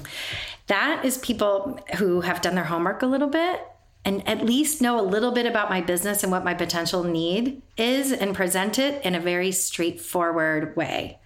That 0.67 1.05
is 1.05 1.17
people 1.19 1.79
who 1.97 2.21
have 2.21 2.41
done 2.41 2.55
their 2.55 2.65
homework 2.65 3.01
a 3.01 3.05
little 3.05 3.29
bit 3.29 3.61
and 4.05 4.27
at 4.27 4.45
least 4.45 4.81
know 4.81 4.99
a 4.99 5.01
little 5.01 5.31
bit 5.31 5.45
about 5.45 5.69
my 5.69 5.81
business 5.81 6.23
and 6.23 6.31
what 6.31 6.45
my 6.45 6.53
potential 6.53 7.03
need 7.03 7.61
is 7.75 8.11
and 8.11 8.35
present 8.35 8.79
it 8.79 9.03
in 9.03 9.15
a 9.15 9.19
very 9.19 9.51
straightforward 9.51 10.75
way 10.75 11.19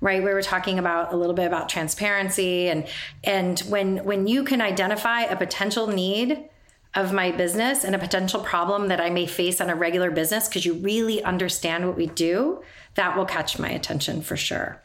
right 0.00 0.22
we 0.22 0.32
were 0.32 0.42
talking 0.42 0.78
about 0.78 1.12
a 1.12 1.16
little 1.16 1.34
bit 1.34 1.46
about 1.46 1.68
transparency 1.68 2.68
and 2.68 2.86
and 3.22 3.60
when 3.60 4.04
when 4.04 4.26
you 4.26 4.42
can 4.42 4.60
identify 4.60 5.22
a 5.22 5.36
potential 5.36 5.86
need 5.86 6.48
of 6.94 7.12
my 7.12 7.30
business 7.30 7.84
and 7.84 7.94
a 7.94 7.98
potential 7.98 8.40
problem 8.40 8.88
that 8.88 9.00
I 9.00 9.08
may 9.08 9.26
face 9.26 9.60
on 9.60 9.70
a 9.70 9.74
regular 9.74 10.10
business 10.10 10.48
because 10.48 10.66
you 10.66 10.74
really 10.74 11.22
understand 11.22 11.86
what 11.86 11.96
we 11.96 12.06
do, 12.06 12.62
that 12.94 13.16
will 13.16 13.24
catch 13.24 13.58
my 13.58 13.70
attention 13.70 14.20
for 14.20 14.36
sure. 14.36 14.82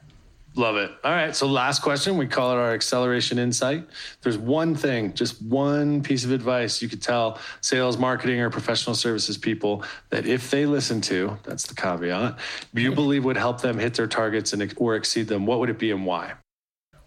Love 0.58 0.76
it. 0.78 0.92
All 1.04 1.12
right. 1.12 1.36
So, 1.36 1.46
last 1.46 1.84
question. 1.84 2.18
We 2.18 2.26
call 2.26 2.52
it 2.52 2.56
our 2.56 2.74
acceleration 2.74 3.38
insight. 3.38 3.88
There's 4.24 4.40
one 4.40 4.74
thing, 4.74 5.14
just 5.14 5.40
one 5.44 6.02
piece 6.02 6.26
of 6.26 6.32
advice 6.32 6.82
you 6.82 6.90
could 6.90 7.02
tell 7.02 7.38
sales, 7.62 7.98
marketing, 7.98 8.40
or 8.40 8.50
professional 8.50 8.96
services 8.96 9.38
people 9.38 9.84
that 10.10 10.26
if 10.26 10.50
they 10.50 10.66
listen 10.66 11.00
to, 11.02 11.38
that's 11.44 11.68
the 11.68 11.76
caveat, 11.76 12.40
you 12.74 12.92
believe 12.92 13.24
would 13.24 13.38
help 13.38 13.62
them 13.62 13.78
hit 13.78 13.94
their 13.94 14.08
targets 14.08 14.52
and 14.52 14.74
or 14.78 14.96
exceed 14.96 15.28
them. 15.28 15.46
What 15.46 15.60
would 15.60 15.70
it 15.70 15.78
be 15.78 15.92
and 15.92 16.08
why? 16.08 16.34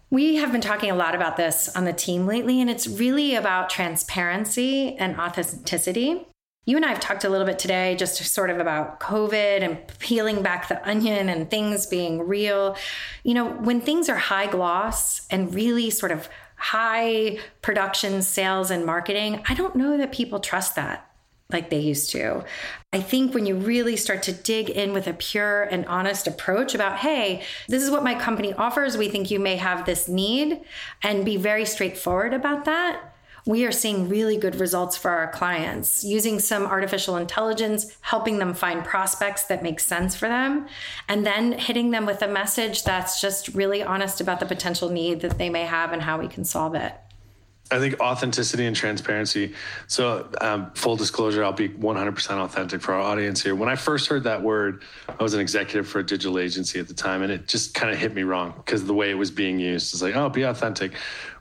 We 0.09 0.35
have 0.35 0.53
been 0.53 0.61
talking 0.61 0.89
a 0.89 0.95
lot 0.95 1.13
about 1.13 1.35
this 1.35 1.75
on 1.75 1.83
the 1.83 1.93
team 1.93 2.25
lately, 2.25 2.61
and 2.61 2.69
it's 2.69 2.87
really 2.87 3.35
about 3.35 3.69
transparency 3.69 4.95
and 4.95 5.19
authenticity. 5.19 6.25
You 6.65 6.75
and 6.75 6.85
I 6.85 6.89
have 6.89 6.99
talked 6.99 7.23
a 7.23 7.29
little 7.29 7.47
bit 7.47 7.57
today 7.57 7.95
just 7.95 8.23
sort 8.23 8.51
of 8.51 8.59
about 8.59 8.99
COVID 8.99 9.63
and 9.63 9.79
peeling 9.97 10.43
back 10.43 10.67
the 10.67 10.87
onion 10.87 11.27
and 11.27 11.49
things 11.49 11.87
being 11.87 12.27
real. 12.27 12.77
You 13.23 13.33
know, 13.33 13.49
when 13.49 13.81
things 13.81 14.09
are 14.09 14.15
high 14.15 14.45
gloss 14.45 15.25
and 15.31 15.53
really 15.55 15.89
sort 15.89 16.11
of 16.11 16.29
high 16.57 17.39
production 17.63 18.21
sales 18.21 18.69
and 18.69 18.85
marketing, 18.85 19.41
I 19.49 19.55
don't 19.55 19.75
know 19.75 19.97
that 19.97 20.11
people 20.11 20.39
trust 20.39 20.75
that 20.75 21.07
like 21.49 21.69
they 21.69 21.79
used 21.79 22.11
to. 22.11 22.43
I 22.93 23.01
think 23.01 23.33
when 23.33 23.45
you 23.45 23.55
really 23.55 23.97
start 23.97 24.23
to 24.23 24.31
dig 24.31 24.69
in 24.69 24.93
with 24.93 25.07
a 25.07 25.13
pure 25.13 25.63
and 25.63 25.85
honest 25.85 26.27
approach 26.27 26.75
about, 26.75 26.97
hey, 26.97 27.43
this 27.67 27.83
is 27.83 27.91
what 27.91 28.03
my 28.03 28.15
company 28.15 28.53
offers, 28.53 28.97
we 28.97 29.09
think 29.09 29.31
you 29.31 29.39
may 29.39 29.57
have 29.57 29.85
this 29.85 30.07
need, 30.07 30.61
and 31.03 31.25
be 31.25 31.37
very 31.37 31.65
straightforward 31.65 32.33
about 32.33 32.65
that, 32.65 33.10
we 33.45 33.65
are 33.65 33.71
seeing 33.71 34.07
really 34.07 34.37
good 34.37 34.55
results 34.55 34.95
for 34.97 35.11
our 35.11 35.27
clients 35.31 36.03
using 36.03 36.39
some 36.39 36.63
artificial 36.65 37.17
intelligence, 37.17 37.97
helping 38.01 38.37
them 38.37 38.53
find 38.53 38.83
prospects 38.83 39.45
that 39.45 39.63
make 39.63 39.79
sense 39.79 40.15
for 40.15 40.27
them, 40.27 40.67
and 41.07 41.25
then 41.25 41.53
hitting 41.53 41.91
them 41.91 42.05
with 42.05 42.21
a 42.21 42.27
message 42.27 42.83
that's 42.83 43.19
just 43.19 43.49
really 43.49 43.81
honest 43.81 44.21
about 44.21 44.39
the 44.39 44.45
potential 44.45 44.89
need 44.89 45.21
that 45.21 45.37
they 45.37 45.49
may 45.49 45.63
have 45.63 45.91
and 45.91 46.01
how 46.01 46.19
we 46.19 46.27
can 46.27 46.45
solve 46.45 46.75
it. 46.75 46.93
I 47.71 47.79
think 47.79 48.01
authenticity 48.01 48.65
and 48.65 48.75
transparency. 48.75 49.53
So, 49.87 50.29
um, 50.41 50.71
full 50.73 50.97
disclosure, 50.97 51.41
I'll 51.41 51.53
be 51.53 51.69
100% 51.69 52.37
authentic 52.37 52.81
for 52.81 52.93
our 52.93 52.99
audience 52.99 53.41
here. 53.41 53.55
When 53.55 53.69
I 53.69 53.77
first 53.77 54.09
heard 54.09 54.25
that 54.25 54.41
word, 54.41 54.83
I 55.07 55.23
was 55.23 55.33
an 55.33 55.39
executive 55.39 55.87
for 55.87 55.99
a 55.99 56.05
digital 56.05 56.37
agency 56.37 56.79
at 56.81 56.89
the 56.89 56.93
time, 56.93 57.21
and 57.21 57.31
it 57.31 57.47
just 57.47 57.73
kind 57.73 57.91
of 57.91 57.97
hit 57.97 58.13
me 58.13 58.23
wrong 58.23 58.53
because 58.57 58.83
the 58.83 58.93
way 58.93 59.09
it 59.09 59.13
was 59.13 59.31
being 59.31 59.57
used 59.57 59.93
is 59.93 60.01
like, 60.01 60.17
oh, 60.17 60.27
be 60.27 60.41
authentic 60.43 60.91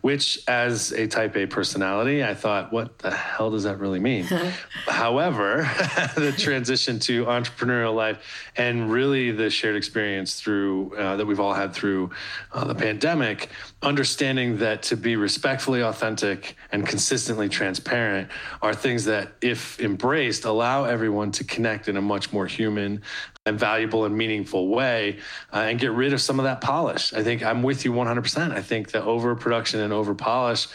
which 0.00 0.42
as 0.48 0.92
a 0.92 1.06
type 1.06 1.36
A 1.36 1.46
personality, 1.46 2.24
I 2.24 2.34
thought, 2.34 2.72
what 2.72 2.98
the 2.98 3.10
hell 3.10 3.50
does 3.50 3.64
that 3.64 3.78
really 3.78 4.00
mean? 4.00 4.24
However, 4.86 5.58
the 6.16 6.32
transition 6.36 6.98
to 7.00 7.26
entrepreneurial 7.26 7.94
life 7.94 8.18
and 8.56 8.90
really 8.90 9.30
the 9.30 9.50
shared 9.50 9.76
experience 9.76 10.40
through 10.40 10.96
uh, 10.96 11.16
that 11.16 11.26
we've 11.26 11.40
all 11.40 11.54
had 11.54 11.74
through 11.74 12.10
uh, 12.52 12.64
the 12.64 12.74
pandemic, 12.74 13.50
understanding 13.82 14.58
that 14.58 14.82
to 14.84 14.96
be 14.96 15.16
respectfully 15.16 15.82
authentic 15.82 16.56
and 16.72 16.86
consistently 16.86 17.48
transparent 17.48 18.28
are 18.62 18.74
things 18.74 19.04
that, 19.04 19.32
if 19.42 19.80
embraced, 19.80 20.44
allow 20.44 20.84
everyone 20.84 21.30
to 21.32 21.44
connect 21.44 21.88
in 21.88 21.96
a 21.96 22.02
much 22.02 22.32
more 22.32 22.46
human 22.46 23.02
and 23.46 23.58
valuable 23.58 24.04
and 24.04 24.16
meaningful 24.16 24.68
way 24.68 25.18
uh, 25.52 25.58
and 25.58 25.78
get 25.78 25.92
rid 25.92 26.12
of 26.12 26.20
some 26.20 26.38
of 26.38 26.44
that 26.44 26.60
polish. 26.60 27.12
I 27.14 27.22
think 27.22 27.42
I'm 27.42 27.62
with 27.62 27.84
you 27.84 27.92
100%. 27.92 28.52
I 28.52 28.60
think 28.60 28.90
the 28.90 29.02
overproduction 29.02 29.80
and 29.80 29.92
over 29.92 30.14
polish 30.14 30.68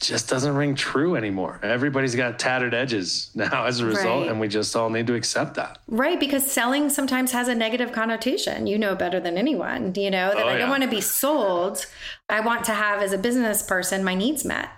just 0.00 0.28
doesn't 0.28 0.54
ring 0.54 0.74
true 0.74 1.16
anymore. 1.16 1.60
Everybody's 1.62 2.14
got 2.14 2.38
tattered 2.38 2.74
edges 2.74 3.30
now 3.34 3.66
as 3.66 3.80
a 3.80 3.86
result, 3.86 4.22
right. 4.22 4.30
and 4.30 4.40
we 4.40 4.48
just 4.48 4.74
all 4.74 4.90
need 4.90 5.06
to 5.06 5.14
accept 5.14 5.54
that. 5.54 5.78
Right, 5.88 6.18
because 6.18 6.50
selling 6.50 6.90
sometimes 6.90 7.32
has 7.32 7.48
a 7.48 7.54
negative 7.54 7.92
connotation. 7.92 8.66
You 8.66 8.78
know 8.78 8.94
better 8.94 9.20
than 9.20 9.36
anyone, 9.38 9.92
you 9.96 10.10
know, 10.10 10.32
that 10.34 10.44
oh, 10.44 10.48
I 10.48 10.58
don't 10.58 10.70
want 10.70 10.82
to 10.82 10.88
be 10.88 11.00
sold. 11.00 11.86
I 12.28 12.40
want 12.40 12.64
to 12.64 12.72
have, 12.72 13.00
as 13.00 13.12
a 13.12 13.18
business 13.18 13.62
person, 13.62 14.02
my 14.02 14.14
needs 14.14 14.44
met 14.44 14.70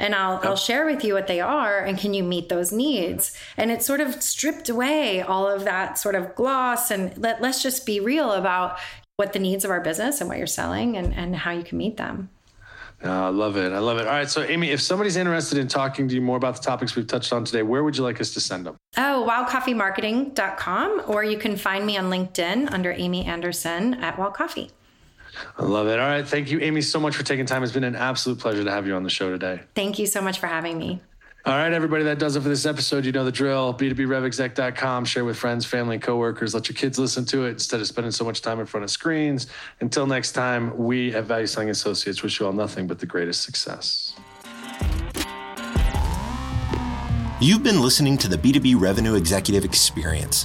and 0.00 0.14
I'll, 0.14 0.34
yep. 0.34 0.44
I'll 0.46 0.56
share 0.56 0.86
with 0.86 1.04
you 1.04 1.14
what 1.14 1.28
they 1.28 1.40
are 1.40 1.78
and 1.78 1.96
can 1.96 2.14
you 2.14 2.24
meet 2.24 2.48
those 2.48 2.72
needs 2.72 3.36
and 3.56 3.70
it 3.70 3.82
sort 3.82 4.00
of 4.00 4.20
stripped 4.22 4.68
away 4.68 5.20
all 5.20 5.46
of 5.46 5.64
that 5.64 5.98
sort 5.98 6.14
of 6.16 6.34
gloss 6.34 6.90
and 6.90 7.16
let, 7.16 7.40
let's 7.40 7.62
just 7.62 7.86
be 7.86 8.00
real 8.00 8.32
about 8.32 8.78
what 9.16 9.32
the 9.32 9.38
needs 9.38 9.64
of 9.64 9.70
our 9.70 9.80
business 9.80 10.20
and 10.20 10.28
what 10.28 10.38
you're 10.38 10.46
selling 10.46 10.96
and, 10.96 11.14
and 11.14 11.36
how 11.36 11.50
you 11.52 11.62
can 11.62 11.78
meet 11.78 11.96
them 11.98 12.30
I 13.02 13.28
love 13.28 13.56
it. 13.56 13.72
I 13.72 13.78
love 13.78 13.98
it. 13.98 14.06
All 14.06 14.12
right. 14.12 14.28
So, 14.28 14.42
Amy, 14.42 14.70
if 14.70 14.80
somebody's 14.80 15.16
interested 15.16 15.56
in 15.56 15.68
talking 15.68 16.06
to 16.08 16.14
you 16.14 16.20
more 16.20 16.36
about 16.36 16.56
the 16.56 16.62
topics 16.62 16.96
we've 16.96 17.06
touched 17.06 17.32
on 17.32 17.44
today, 17.44 17.62
where 17.62 17.82
would 17.82 17.96
you 17.96 18.02
like 18.02 18.20
us 18.20 18.34
to 18.34 18.40
send 18.40 18.66
them? 18.66 18.76
Oh, 18.98 19.26
wildcoffeemarketing.com, 19.26 21.04
or 21.06 21.24
you 21.24 21.38
can 21.38 21.56
find 21.56 21.86
me 21.86 21.96
on 21.96 22.10
LinkedIn 22.10 22.70
under 22.70 22.92
Amy 22.92 23.24
Anderson 23.24 23.94
at 23.94 24.18
Wild 24.18 24.34
Coffee. 24.34 24.70
I 25.58 25.64
love 25.64 25.86
it. 25.88 25.98
All 25.98 26.08
right. 26.08 26.26
Thank 26.26 26.50
you, 26.50 26.60
Amy, 26.60 26.80
so 26.80 27.00
much 27.00 27.16
for 27.16 27.22
taking 27.22 27.46
time. 27.46 27.62
It's 27.62 27.72
been 27.72 27.84
an 27.84 27.96
absolute 27.96 28.38
pleasure 28.38 28.64
to 28.64 28.70
have 28.70 28.86
you 28.86 28.94
on 28.94 29.02
the 29.02 29.10
show 29.10 29.30
today. 29.30 29.60
Thank 29.74 29.98
you 29.98 30.06
so 30.06 30.20
much 30.20 30.38
for 30.38 30.46
having 30.46 30.78
me. 30.78 31.00
All 31.46 31.54
right, 31.54 31.72
everybody, 31.72 32.04
that 32.04 32.18
does 32.18 32.36
it 32.36 32.42
for 32.42 32.50
this 32.50 32.66
episode. 32.66 33.06
You 33.06 33.12
know 33.12 33.24
the 33.24 33.32
drill. 33.32 33.72
B2BRevExec.com. 33.72 35.06
Share 35.06 35.24
with 35.24 35.38
friends, 35.38 35.64
family, 35.64 35.96
and 35.96 36.02
coworkers. 36.02 36.52
Let 36.52 36.68
your 36.68 36.76
kids 36.76 36.98
listen 36.98 37.24
to 37.26 37.46
it 37.46 37.52
instead 37.52 37.80
of 37.80 37.86
spending 37.86 38.10
so 38.10 38.26
much 38.26 38.42
time 38.42 38.60
in 38.60 38.66
front 38.66 38.84
of 38.84 38.90
screens. 38.90 39.46
Until 39.80 40.06
next 40.06 40.32
time, 40.32 40.76
we 40.76 41.14
at 41.14 41.24
Value 41.24 41.46
Selling 41.46 41.70
Associates 41.70 42.22
wish 42.22 42.40
you 42.40 42.46
all 42.46 42.52
nothing 42.52 42.86
but 42.86 42.98
the 42.98 43.06
greatest 43.06 43.42
success. 43.42 44.12
You've 47.40 47.62
been 47.62 47.80
listening 47.80 48.18
to 48.18 48.28
the 48.28 48.36
B2B 48.36 48.78
Revenue 48.78 49.14
Executive 49.14 49.64
Experience. 49.64 50.44